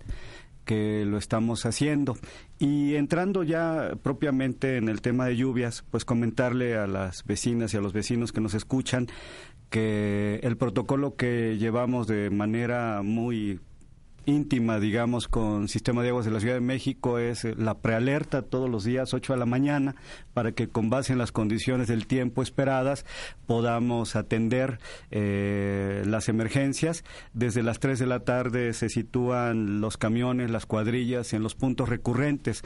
[0.68, 2.18] que lo estamos haciendo.
[2.58, 7.78] Y entrando ya propiamente en el tema de lluvias, pues comentarle a las vecinas y
[7.78, 9.06] a los vecinos que nos escuchan
[9.70, 13.60] que el protocolo que llevamos de manera muy
[14.28, 18.68] íntima, digamos, con Sistema de Aguas de la Ciudad de México es la prealerta todos
[18.68, 19.96] los días, 8 de la mañana,
[20.34, 23.06] para que con base en las condiciones del tiempo esperadas
[23.46, 27.04] podamos atender eh, las emergencias.
[27.32, 31.88] Desde las 3 de la tarde se sitúan los camiones, las cuadrillas en los puntos
[31.88, 32.62] recurrentes.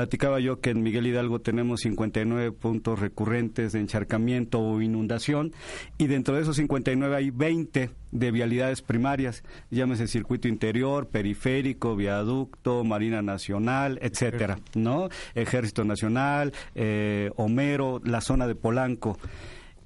[0.00, 5.52] Platicaba yo que en Miguel Hidalgo tenemos 59 puntos recurrentes de encharcamiento o inundación
[5.98, 12.82] y dentro de esos 59 hay 20 de vialidades primarias, llámese circuito interior, periférico, viaducto,
[12.82, 15.10] Marina Nacional, etcétera, ¿no?
[15.34, 19.18] Ejército Nacional, eh, Homero, la zona de Polanco.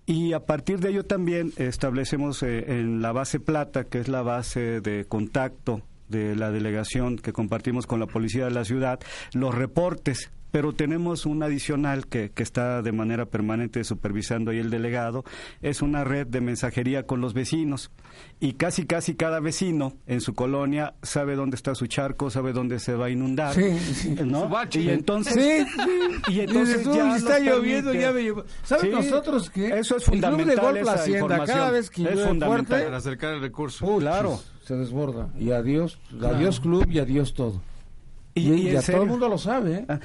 [0.06, 4.22] Y a partir de ello también establecemos eh, en la base plata, que es la
[4.22, 9.00] base de contacto de la delegación que compartimos con la policía de la ciudad,
[9.32, 10.30] los reportes.
[10.50, 15.24] Pero tenemos un adicional que, que, está de manera permanente supervisando ahí el delegado,
[15.62, 17.90] es una red de mensajería con los vecinos.
[18.38, 22.78] Y casi casi cada vecino en su colonia sabe dónde está su charco, sabe dónde
[22.78, 24.48] se va a inundar, sí, ¿no?
[24.74, 25.66] Y entonces,
[26.28, 28.22] y entonces ya está lloviendo, ya me
[28.62, 31.05] ¿Sabes nosotros que eso es fundamental esa
[31.46, 33.84] cada vez que es fundamental fuerte, para acercar el recurso.
[33.84, 35.28] Uh, claro se desborda.
[35.38, 37.60] Y adiós, adiós club y adiós todo.
[38.34, 39.74] Y, ya todo el mundo lo sabe.
[39.74, 39.86] ¿eh?
[39.88, 40.00] Ah,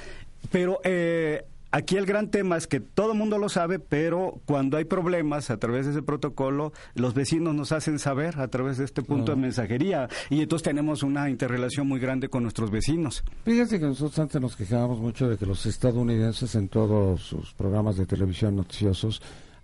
[0.50, 4.76] pero eh, aquí el gran tema es que todo el mundo lo sabe, pero cuando
[4.76, 8.84] hay problemas a través de ese protocolo, los vecinos nos hacen saber a través de
[8.84, 10.08] este punto de mensajería.
[10.28, 13.24] Y entonces tenemos una interrelación muy grande con nuestros vecinos.
[13.44, 17.96] Fíjense que nosotros antes nos quejábamos mucho de que los estadounidenses en todos sus programas
[17.96, 19.20] de televisión noticiosos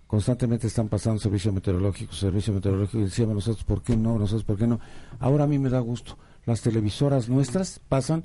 [0.07, 4.17] constantemente están pasando servicio meteorológico, servicio meteorológico, y decíamos nosotros, ¿por qué no?
[4.17, 4.79] Nosotros, ¿por qué no?
[5.19, 6.17] Ahora a mí me da gusto.
[6.45, 8.23] Las televisoras nuestras pasan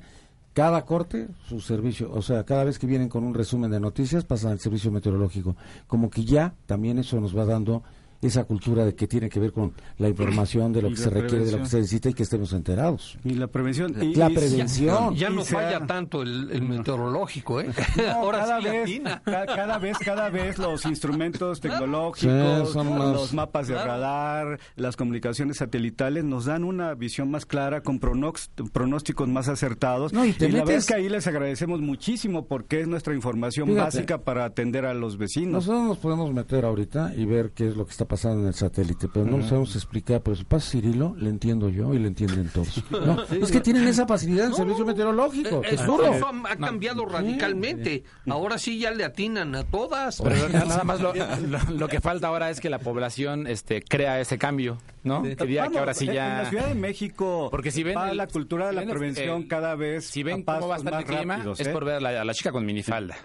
[0.53, 4.23] cada corte su servicio, o sea, cada vez que vienen con un resumen de noticias
[4.23, 5.55] pasan el servicio meteorológico.
[5.87, 7.83] Como que ya también eso nos va dando
[8.27, 11.45] esa cultura de que tiene que ver con la información de lo que se requiere,
[11.45, 13.17] de lo que se necesita y que estemos enterados.
[13.23, 13.95] Y la prevención.
[14.01, 15.15] Y, la prevención.
[15.15, 17.69] Ya, no falla tanto el, meteorológico, ¿eh?
[18.13, 24.95] Ahora cada, vez, cada, vez, cada vez los instrumentos tecnológicos, los mapas de radar, las
[24.95, 30.13] comunicaciones satelitales nos dan una visión más clara con pronósticos más acertados.
[30.13, 34.45] y, la verdad es que ahí les agradecemos muchísimo porque es nuestra información básica para
[34.45, 35.67] atender a los vecinos.
[35.67, 38.53] Nosotros nos podemos meter ahorita y ver qué es lo que está pasando en el
[38.53, 40.21] satélite, pero no lo sabemos explicar.
[40.21, 42.83] Pero si pasa Cirilo, le entiendo yo y le entienden todos.
[43.31, 45.63] es que tienen esa facilidad en servicio meteorológico.
[45.63, 46.13] Eh, es, duro.
[46.13, 48.03] Eso ha, cambiado radicalmente.
[48.27, 50.21] Ahora sí ya le atinan a todas.
[50.21, 55.23] nada más lo, que falta ahora es que la población este, crea ese cambio, ¿no?
[55.23, 56.37] que que ahora sí ya...
[56.37, 60.05] En la Ciudad de México, porque si ven la cultura de la prevención cada vez
[60.05, 61.69] Si ven cómo va a estar el clima, es ¿eh?
[61.71, 63.15] por ver a la, chica con minifalda.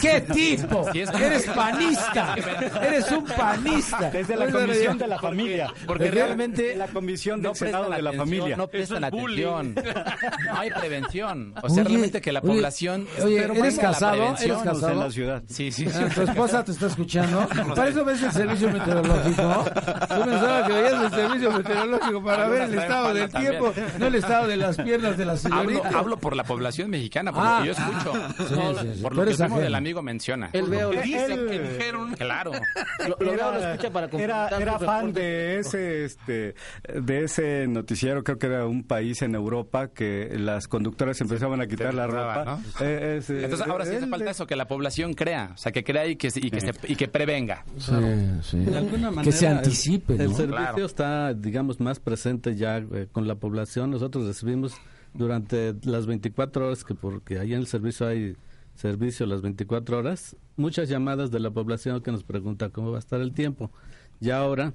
[0.00, 0.86] ¿Qué tipo?
[0.92, 2.34] Eres panista.
[2.82, 4.10] Eres un panista.
[4.10, 5.72] Desde la comisión de la familia.
[5.86, 8.56] Porque, realmente la comisión del Senado de la familia.
[8.56, 9.74] No prestan atención.
[9.74, 11.54] No hay prevención.
[11.62, 13.06] O sea, realmente que la población.
[13.22, 14.36] Oye, ¿eres casado?
[14.38, 14.92] ¿Eres casado?
[14.92, 15.42] En la ciudad.
[15.48, 15.86] Sí, sí.
[15.94, 17.48] Ah, ¿Tu esposa te está escuchando?
[17.74, 19.64] ¿Para eso ves el servicio meteorológico?
[19.64, 24.14] Yo pensaba que veías el servicio meteorológico para ver el estado del tiempo, no el
[24.14, 25.90] estado de las piernas de la señorita.
[25.96, 28.12] Hablo, por la población mexicana, por lo que yo escucho.
[28.38, 30.50] Sí, sí, Por lo el amigo menciona.
[30.52, 32.14] Él veo, que dijeron.
[32.14, 32.52] Claro.
[33.06, 36.54] Lo, lo veo, lo escucha para Era, era fan de ese, este,
[36.88, 41.66] de ese noticiero, creo que era un país en Europa que las conductoras empezaban a
[41.66, 42.60] quitar la ropa.
[42.80, 46.06] Eh, Entonces ahora sí hace falta eso, que la población crea, o sea, que crea
[46.06, 47.64] y que, y que, se, y que prevenga.
[47.78, 47.92] Sí,
[48.42, 48.58] sí.
[48.58, 50.14] De alguna manera, que se anticipe.
[50.14, 53.90] El, servicio está, digamos, más presente ya eh, con la población.
[53.90, 54.74] Nosotros recibimos
[55.14, 58.36] durante las 24 horas, que porque ahí en el servicio hay
[58.76, 63.00] servicio las 24 horas, muchas llamadas de la población que nos pregunta cómo va a
[63.00, 63.70] estar el tiempo.
[64.20, 64.74] Ya ahora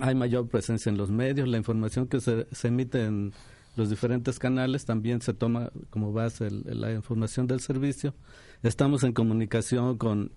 [0.00, 3.32] hay mayor presencia en los medios, la información que se, emite en
[3.76, 8.14] los diferentes canales también se toma como base la información del servicio.
[8.62, 10.32] Estamos en comunicación con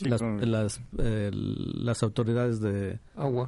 [0.00, 2.98] las, Las, eh, las autoridades de,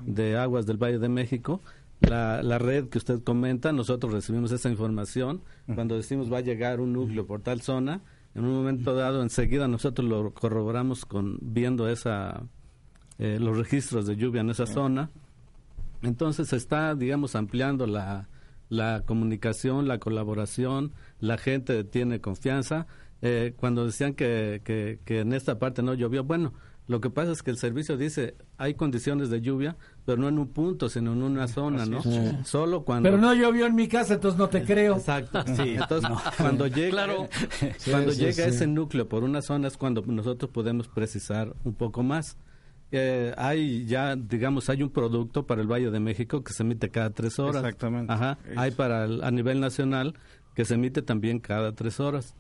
[0.07, 1.61] de aguas del Valle de México.
[2.01, 5.43] La, la red que usted comenta, nosotros recibimos esa información.
[5.75, 8.03] Cuando decimos va a llegar un núcleo por tal zona,
[8.35, 12.43] en un momento dado, enseguida nosotros lo corroboramos con viendo esa
[13.19, 15.11] eh, los registros de lluvia en esa zona.
[16.03, 18.29] Entonces se está, digamos, ampliando la,
[18.69, 22.87] la comunicación, la colaboración, la gente tiene confianza.
[23.21, 26.53] Eh, cuando decían que, que, que, en esta parte no llovió, bueno,
[26.89, 29.77] lo que pasa es que el servicio dice hay condiciones de lluvia,
[30.07, 32.01] pero no en un punto, sino en una zona, ¿no?
[32.45, 33.07] Solo cuando.
[33.07, 34.97] Pero no llovió en mi casa, entonces no te creo.
[34.97, 35.39] Exacto.
[35.59, 35.77] Sí.
[35.77, 37.07] Entonces cuando llega,
[37.91, 42.39] cuando llega ese núcleo por una zona es cuando nosotros podemos precisar un poco más.
[42.91, 46.89] Eh, hay ya, digamos, hay un producto para el Valle de México que se emite
[46.89, 47.57] cada tres horas.
[47.57, 48.13] Exactamente.
[48.13, 48.39] Ajá.
[48.57, 50.15] Hay para a nivel nacional
[50.55, 52.35] que se emite también cada tres horas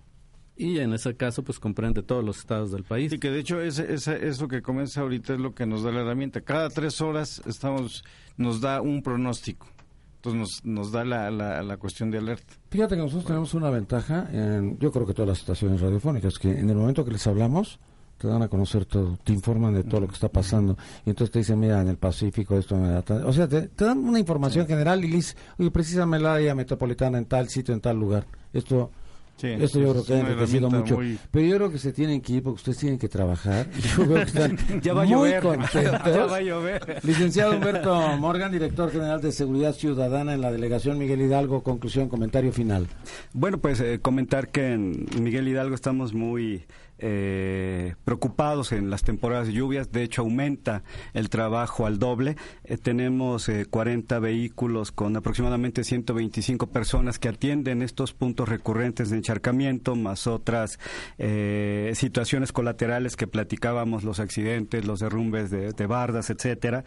[0.58, 3.12] y en ese caso pues comprende todos los estados del país.
[3.12, 6.00] Y que de hecho ese, eso que comienza ahorita es lo que nos da la
[6.00, 6.40] herramienta.
[6.40, 8.04] Cada tres horas estamos
[8.36, 9.68] nos da un pronóstico.
[10.16, 12.54] Entonces nos, nos da la, la, cuestión de alerta.
[12.70, 16.50] Fíjate que nosotros tenemos una ventaja, en, yo creo que todas las estaciones radiofónicas, que
[16.50, 17.78] en el momento que les hablamos,
[18.18, 20.76] te dan a conocer todo, te informan de todo lo que está pasando.
[21.06, 23.98] Y entonces te dicen, mira, en el Pacífico esto me da O sea, te, dan
[23.98, 27.96] una información general y dices, oye, precisamente la área metropolitana en tal sitio, en tal
[27.96, 28.26] lugar.
[28.52, 28.90] Esto
[29.38, 30.98] Sí, Eso yo creo que ha enriquecido mucho.
[31.30, 33.70] Pero yo creo que se tienen que ir porque ustedes tienen que trabajar.
[33.96, 35.82] Yo veo que están ya va a muy llover, contentos.
[36.04, 37.00] Ya va a llover.
[37.04, 41.62] Licenciado Humberto Morgan, director general de Seguridad Ciudadana en la delegación Miguel Hidalgo.
[41.62, 42.88] Conclusión, comentario final.
[43.32, 46.64] Bueno, pues eh, comentar que en Miguel Hidalgo estamos muy
[46.98, 49.92] eh, preocupados en las temporadas de lluvias.
[49.92, 50.82] De hecho, aumenta
[51.14, 52.36] el trabajo al doble.
[52.64, 59.16] Eh, tenemos 40 eh, vehículos con aproximadamente 125 personas que atienden estos puntos recurrentes de
[59.16, 60.78] encharcamiento, más otras
[61.18, 66.84] eh, situaciones colaterales que platicábamos, los accidentes, los derrumbes de, de bardas, etcétera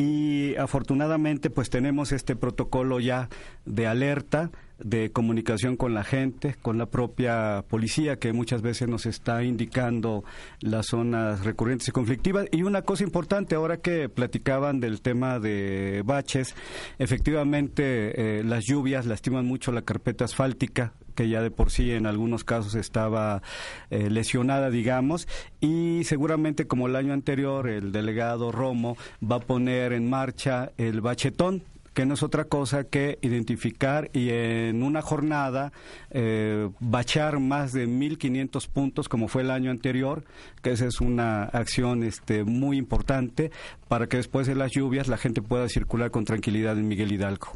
[0.00, 3.28] y afortunadamente pues tenemos este protocolo ya
[3.66, 9.04] de alerta de comunicación con la gente, con la propia policía que muchas veces nos
[9.04, 10.24] está indicando
[10.60, 12.46] las zonas recurrentes y conflictivas.
[12.50, 16.54] Y una cosa importante, ahora que platicaban del tema de baches,
[16.98, 22.06] efectivamente eh, las lluvias lastiman mucho la carpeta asfáltica, que ya de por sí en
[22.06, 23.42] algunos casos estaba
[23.90, 25.28] eh, lesionada, digamos,
[25.60, 31.00] y seguramente como el año anterior el delegado Romo va a poner en marcha el
[31.00, 31.62] bachetón
[31.94, 35.72] que no es otra cosa que identificar y en una jornada
[36.10, 40.24] eh, bachar más de 1.500 puntos como fue el año anterior,
[40.62, 43.50] que esa es una acción este, muy importante
[43.88, 47.48] para que después de las lluvias la gente pueda circular con tranquilidad en Miguel Hidalgo.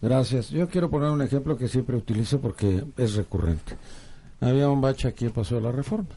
[0.00, 0.50] Gracias.
[0.50, 3.76] Yo quiero poner un ejemplo que siempre utilizo porque es recurrente.
[4.40, 6.08] Había un bache aquí en Paso de la Reforma.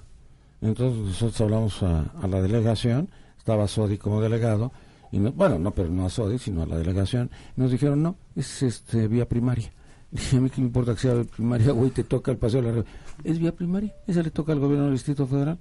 [0.62, 4.72] Entonces nosotros hablamos a, la delegación, estaba Sodi como delegado,
[5.12, 8.62] y bueno, no, pero no a SODI, sino a la delegación, nos dijeron, no, es
[8.62, 9.72] este, vía primaria.
[10.12, 12.72] Dije, a mí que me importa que sea primaria, güey, te toca el paseo de
[12.74, 12.86] la
[13.24, 15.58] Es vía primaria, esa le toca al gobierno del Distrito Federal.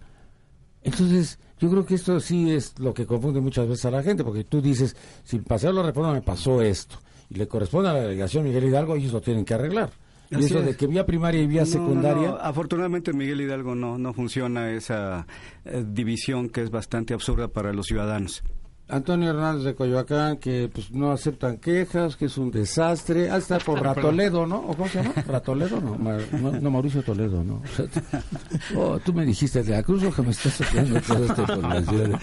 [0.83, 4.23] Entonces, yo creo que esto sí es lo que confunde muchas veces a la gente,
[4.23, 6.97] porque tú dices, si el paseo de la reforma me pasó esto,
[7.31, 9.91] y le corresponde a la delegación Miguel Hidalgo, ellos lo tienen que arreglar.
[10.31, 12.37] Y eso de que vía primaria y vía secundaria.
[12.41, 15.27] Afortunadamente en Miguel Hidalgo no, no funciona esa
[15.65, 18.45] eh, división que es bastante absurda para los ciudadanos.
[18.91, 23.31] Antonio Hernández de Coyoacán, que pues no aceptan quejas, que es un desastre.
[23.31, 24.59] Ah, está por Ratoledo, ¿no?
[24.59, 25.15] ¿O cómo se llama?
[25.27, 25.97] Ratoledo, no,
[26.61, 27.63] no, Mauricio Toledo, ¿no?
[28.77, 32.21] oh, tú me dijiste de la Cruz que me estás soplando toda esta información.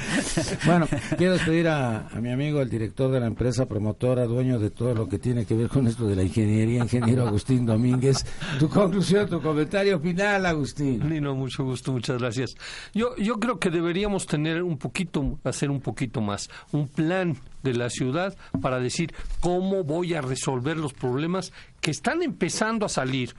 [0.65, 0.87] Bueno,
[1.17, 4.93] quiero despedir a, a, mi amigo, el director de la empresa promotora, dueño de todo
[4.93, 8.25] lo que tiene que ver con esto de la ingeniería, ingeniero Agustín Domínguez.
[8.59, 11.07] Tu conclusión, tu comentario final, Agustín.
[11.07, 12.55] Nino, mucho gusto, muchas gracias.
[12.93, 17.73] Yo, yo creo que deberíamos tener un poquito, hacer un poquito más un plan de
[17.73, 21.51] la ciudad para decir cómo voy a resolver los problemas
[21.81, 23.35] que están empezando a salir.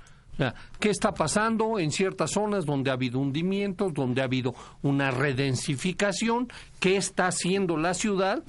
[0.79, 6.49] ¿Qué está pasando en ciertas zonas donde ha habido hundimientos, donde ha habido una redensificación?
[6.79, 8.45] ¿Qué está haciendo la ciudad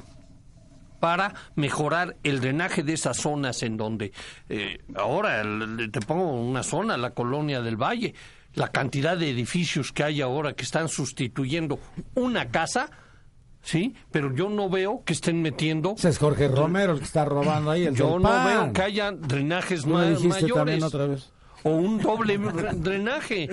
[0.99, 4.11] para mejorar el drenaje de esas zonas en donde
[4.49, 5.43] eh, ahora
[5.91, 8.13] te pongo una zona, la colonia del Valle,
[8.53, 11.79] la cantidad de edificios que hay ahora que están sustituyendo
[12.15, 12.89] una casa,
[13.61, 13.95] ¿sí?
[14.11, 15.95] Pero yo no veo que estén metiendo...
[15.98, 19.11] Ese es Jorge Romero el que está robando ahí el Yo no veo que haya
[19.11, 20.84] drenajes ¿No mayores.
[20.84, 21.31] otra vez?
[21.64, 22.38] O un doble
[22.76, 23.49] drenaje.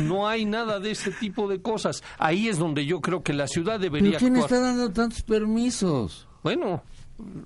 [0.00, 2.02] No hay nada de ese tipo de cosas.
[2.18, 6.28] Ahí es donde yo creo que la ciudad debería ¿Pero quién está dando tantos permisos?
[6.44, 6.82] Bueno,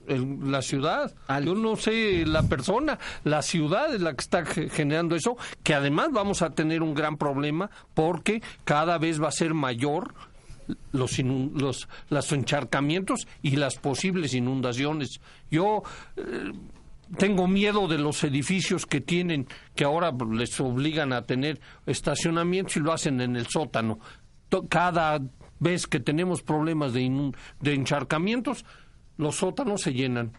[0.06, 1.14] la ciudad.
[1.42, 6.10] Yo no sé la persona, la ciudad es la que está generando eso, que además
[6.12, 10.14] vamos a tener un gran problema porque cada vez va a ser mayor
[10.92, 15.20] los, los, los encharcamientos y las posibles inundaciones.
[15.50, 15.82] Yo
[16.16, 16.52] eh,
[17.16, 22.80] tengo miedo de los edificios que tienen, que ahora les obligan a tener estacionamientos y
[22.80, 23.98] lo hacen en el sótano.
[24.68, 25.20] Cada
[25.58, 28.64] vez que tenemos problemas de, de encharcamientos,
[29.16, 30.32] los sótanos se llenan.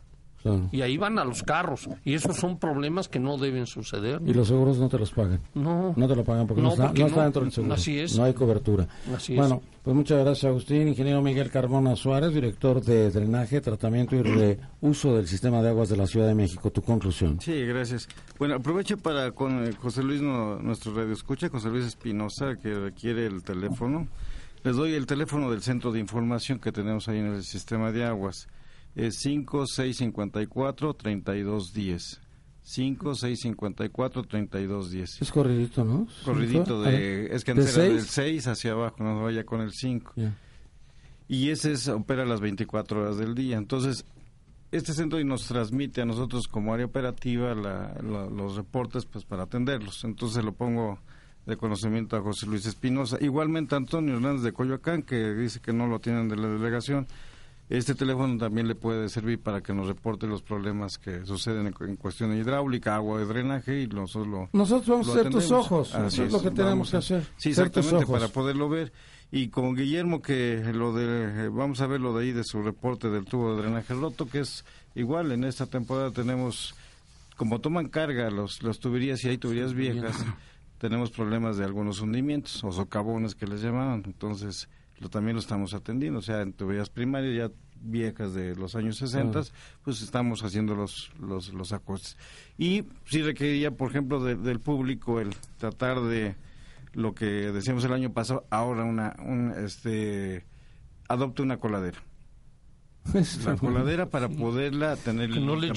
[0.71, 1.87] Y ahí van a los carros.
[2.03, 4.21] Y esos son problemas que no deben suceder.
[4.25, 5.39] ¿Y los seguros no te los pagan?
[5.53, 5.93] No.
[5.95, 7.73] No te lo pagan porque no, está, dentro del seguro.
[7.73, 8.17] Así es.
[8.17, 8.87] No hay cobertura.
[9.15, 10.87] Así bueno, pues muchas gracias, Agustín.
[10.87, 15.97] Ingeniero Miguel Carmona Suárez, director de drenaje, tratamiento y reuso del sistema de aguas de
[15.97, 16.71] la Ciudad de México.
[16.71, 17.39] Tu conclusión.
[17.41, 18.07] Sí, gracias.
[18.39, 23.25] Bueno, aprovecho para con eh, José Luis, nuestro radio escucha, José Luis Espinosa, que requiere
[23.25, 24.07] el teléfono.
[24.63, 28.05] Les doy el teléfono del centro de información que tenemos ahí en el sistema de
[28.05, 28.47] aguas
[28.95, 32.19] es 5654-3210.
[32.65, 35.21] 5654-3210.
[35.21, 36.07] Es corridito, ¿no?
[36.23, 37.35] Corridito de...
[37.35, 40.13] Es que antes era del 6 hacia abajo, no vaya con el 5.
[41.27, 43.57] Y ese es, opera las 24 horas del día.
[43.57, 44.05] Entonces,
[44.71, 50.03] este centro nos transmite a nosotros como área operativa los reportes pues para atenderlos.
[50.03, 50.97] Entonces lo pongo
[51.45, 53.17] de conocimiento a José Luis Espinosa.
[53.21, 57.05] Igualmente Antonio Hernández de Coyoacán, que dice que no lo tienen de la delegación
[57.77, 61.95] este teléfono también le puede servir para que nos reporte los problemas que suceden en,
[61.95, 65.95] cuestión de hidráulica, agua de drenaje y nosotros lo Nosotros vamos a ser tus ojos,
[65.95, 67.25] eso es lo que tenemos que hacer.
[67.37, 68.93] Sí, exactamente, para poderlo ver.
[69.31, 73.09] Y con Guillermo que lo de, vamos a ver lo de ahí de su reporte
[73.09, 74.63] del tubo de drenaje roto, que es
[74.93, 76.75] igual, en esta temporada tenemos,
[77.37, 80.23] como toman carga los, las tuberías y hay tuberías viejas,
[80.77, 84.69] tenemos problemas de algunos hundimientos o socavones que les llamaban, entonces
[85.03, 86.19] lo, también lo estamos atendiendo.
[86.19, 89.41] O sea, en tuberías primarias ya viejas de los años 60,
[89.83, 92.17] pues estamos haciendo los, los, los acostes.
[92.57, 96.35] Y sí requeriría, por ejemplo, del público el tratar de
[96.93, 100.45] lo que decíamos el año pasado, ahora una, un, este,
[101.07, 101.99] adopte una coladera.
[103.45, 105.29] la coladera para poderla tener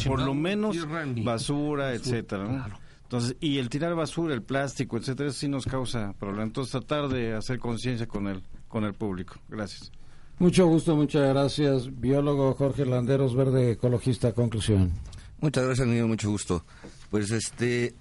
[0.06, 0.76] por lo menos
[1.24, 2.68] basura, etcétera,
[3.02, 6.48] Entonces, y el tirar basura, el plástico, etcétera, sí nos causa problemas.
[6.48, 8.44] Entonces, tratar de hacer conciencia con él
[8.76, 9.36] con el público.
[9.48, 9.90] Gracias.
[10.38, 11.98] Mucho gusto, muchas gracias.
[11.98, 14.92] Biólogo Jorge Landeros, verde ecologista, conclusión.
[15.40, 16.62] Muchas gracias, niño, mucho gusto.
[17.08, 17.94] Pues este,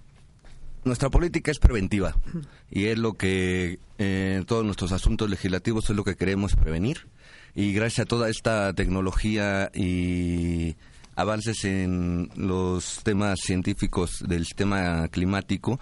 [0.84, 2.14] nuestra política es preventiva
[2.70, 7.08] y es lo que en eh, todos nuestros asuntos legislativos es lo que queremos prevenir
[7.56, 10.76] y gracias a toda esta tecnología y
[11.16, 15.80] avances en los temas científicos del sistema climático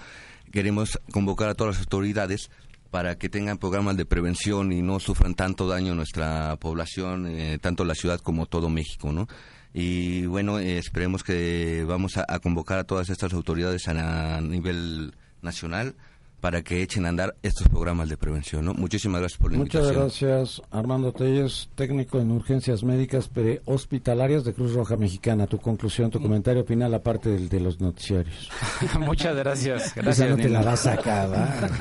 [0.51, 2.51] queremos convocar a todas las autoridades
[2.93, 7.85] para que tengan programas de prevención y no sufran tanto daño nuestra población, eh, tanto
[7.85, 9.27] la ciudad como todo México, ¿no?
[9.73, 15.95] Y bueno, eh, esperemos que vamos a, convocar a todas estas autoridades a nivel nacional
[16.43, 18.65] para que echen a andar estos programas de prevención.
[18.65, 18.73] ¿no?
[18.73, 24.73] Muchísimas gracias por la Muchas gracias, Armando Telles, técnico en urgencias médicas prehospitalarias de Cruz
[24.73, 25.47] Roja Mexicana.
[25.47, 28.51] Tu conclusión, tu comentario final, aparte del de los noticiarios.
[28.99, 29.95] muchas gracias.
[29.95, 31.71] gracias no te la vas a acabar.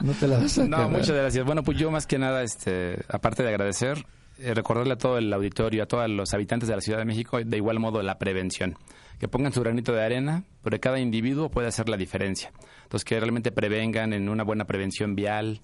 [0.00, 0.88] no te la vas a acabar.
[0.88, 1.44] No, muchas gracias.
[1.44, 4.06] Bueno, pues yo más que nada, este, aparte de agradecer,
[4.54, 7.56] recordarle a todo el auditorio, a todos los habitantes de la Ciudad de México, de
[7.56, 8.76] igual modo la prevención
[9.22, 12.50] que pongan su granito de arena, porque cada individuo puede hacer la diferencia.
[12.82, 15.62] Entonces, que realmente prevengan en una buena prevención vial.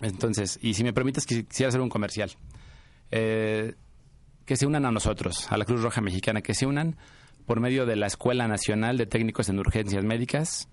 [0.00, 2.32] Entonces, y si me permites, quisiera hacer un comercial.
[3.12, 3.74] Eh,
[4.44, 6.96] que se unan a nosotros, a la Cruz Roja Mexicana, que se unan
[7.46, 10.68] por medio de la Escuela Nacional de Técnicos en Urgencias Médicas,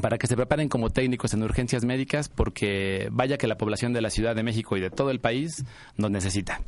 [0.00, 4.00] para que se preparen como técnicos en urgencias médicas porque vaya que la población de
[4.00, 5.64] la Ciudad de México y de todo el país
[5.96, 6.60] nos necesita.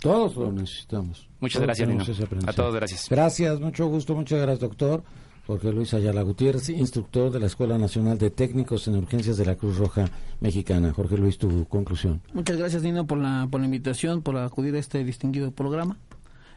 [0.00, 1.28] Todos lo necesitamos.
[1.40, 2.04] Muchas gracias, Nino.
[2.46, 3.08] A todos, gracias.
[3.08, 5.02] Gracias, mucho gusto, muchas gracias, doctor.
[5.46, 9.56] Jorge Luis Ayala Gutiérrez, instructor de la Escuela Nacional de Técnicos en Urgencias de la
[9.56, 10.06] Cruz Roja
[10.40, 10.92] Mexicana.
[10.92, 12.22] Jorge Luis, tu conclusión.
[12.32, 15.98] Muchas gracias, Nino, por la, por la invitación, por acudir a este distinguido programa.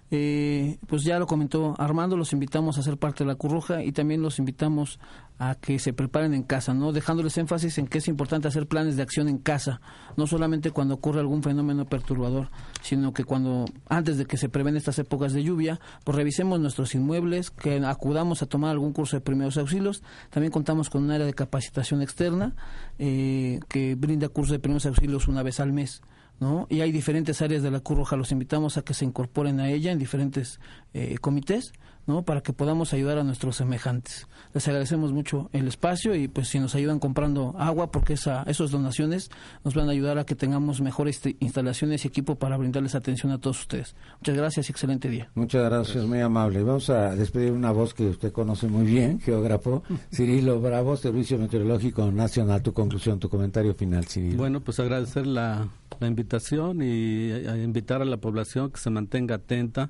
[0.09, 3.91] Eh, pues ya lo comentó Armando, los invitamos a ser parte de la Curroja y
[3.91, 4.99] también los invitamos
[5.37, 6.93] a que se preparen en casa, ¿no?
[6.93, 9.81] Dejándoles énfasis en que es importante hacer planes de acción en casa,
[10.15, 12.49] no solamente cuando ocurre algún fenómeno perturbador,
[12.81, 16.95] sino que cuando, antes de que se prevén estas épocas de lluvia, pues revisemos nuestros
[16.95, 20.03] inmuebles, que acudamos a tomar algún curso de primeros auxilios.
[20.29, 22.55] También contamos con un área de capacitación externa
[22.97, 26.01] eh, que brinda cursos de primeros auxilios una vez al mes.
[26.39, 26.67] ¿No?
[26.69, 29.69] Y hay diferentes áreas de la Cruz Roja, los invitamos a que se incorporen a
[29.69, 30.59] ella en diferentes
[30.93, 31.73] eh, comités,
[32.07, 32.23] ¿no?
[32.23, 34.27] Para que podamos ayudar a nuestros semejantes.
[34.53, 38.71] Les agradecemos mucho el espacio y pues si nos ayudan comprando agua, porque esa, esas
[38.71, 39.29] donaciones
[39.65, 43.39] nos van a ayudar a que tengamos mejores instalaciones y equipo para brindarles atención a
[43.39, 43.95] todos ustedes.
[44.21, 45.29] Muchas gracias y excelente día.
[45.35, 46.63] Muchas gracias, muy amable.
[46.63, 49.83] Vamos a despedir una voz que usted conoce muy bien, geógrafo,
[50.13, 52.61] Cirilo Bravo, Servicio Meteorológico Nacional.
[52.61, 54.37] Tu conclusión, tu comentario final, Cirilo.
[54.37, 55.67] Bueno, pues agradecer la
[55.99, 59.89] la invitación y a invitar a la población que se mantenga atenta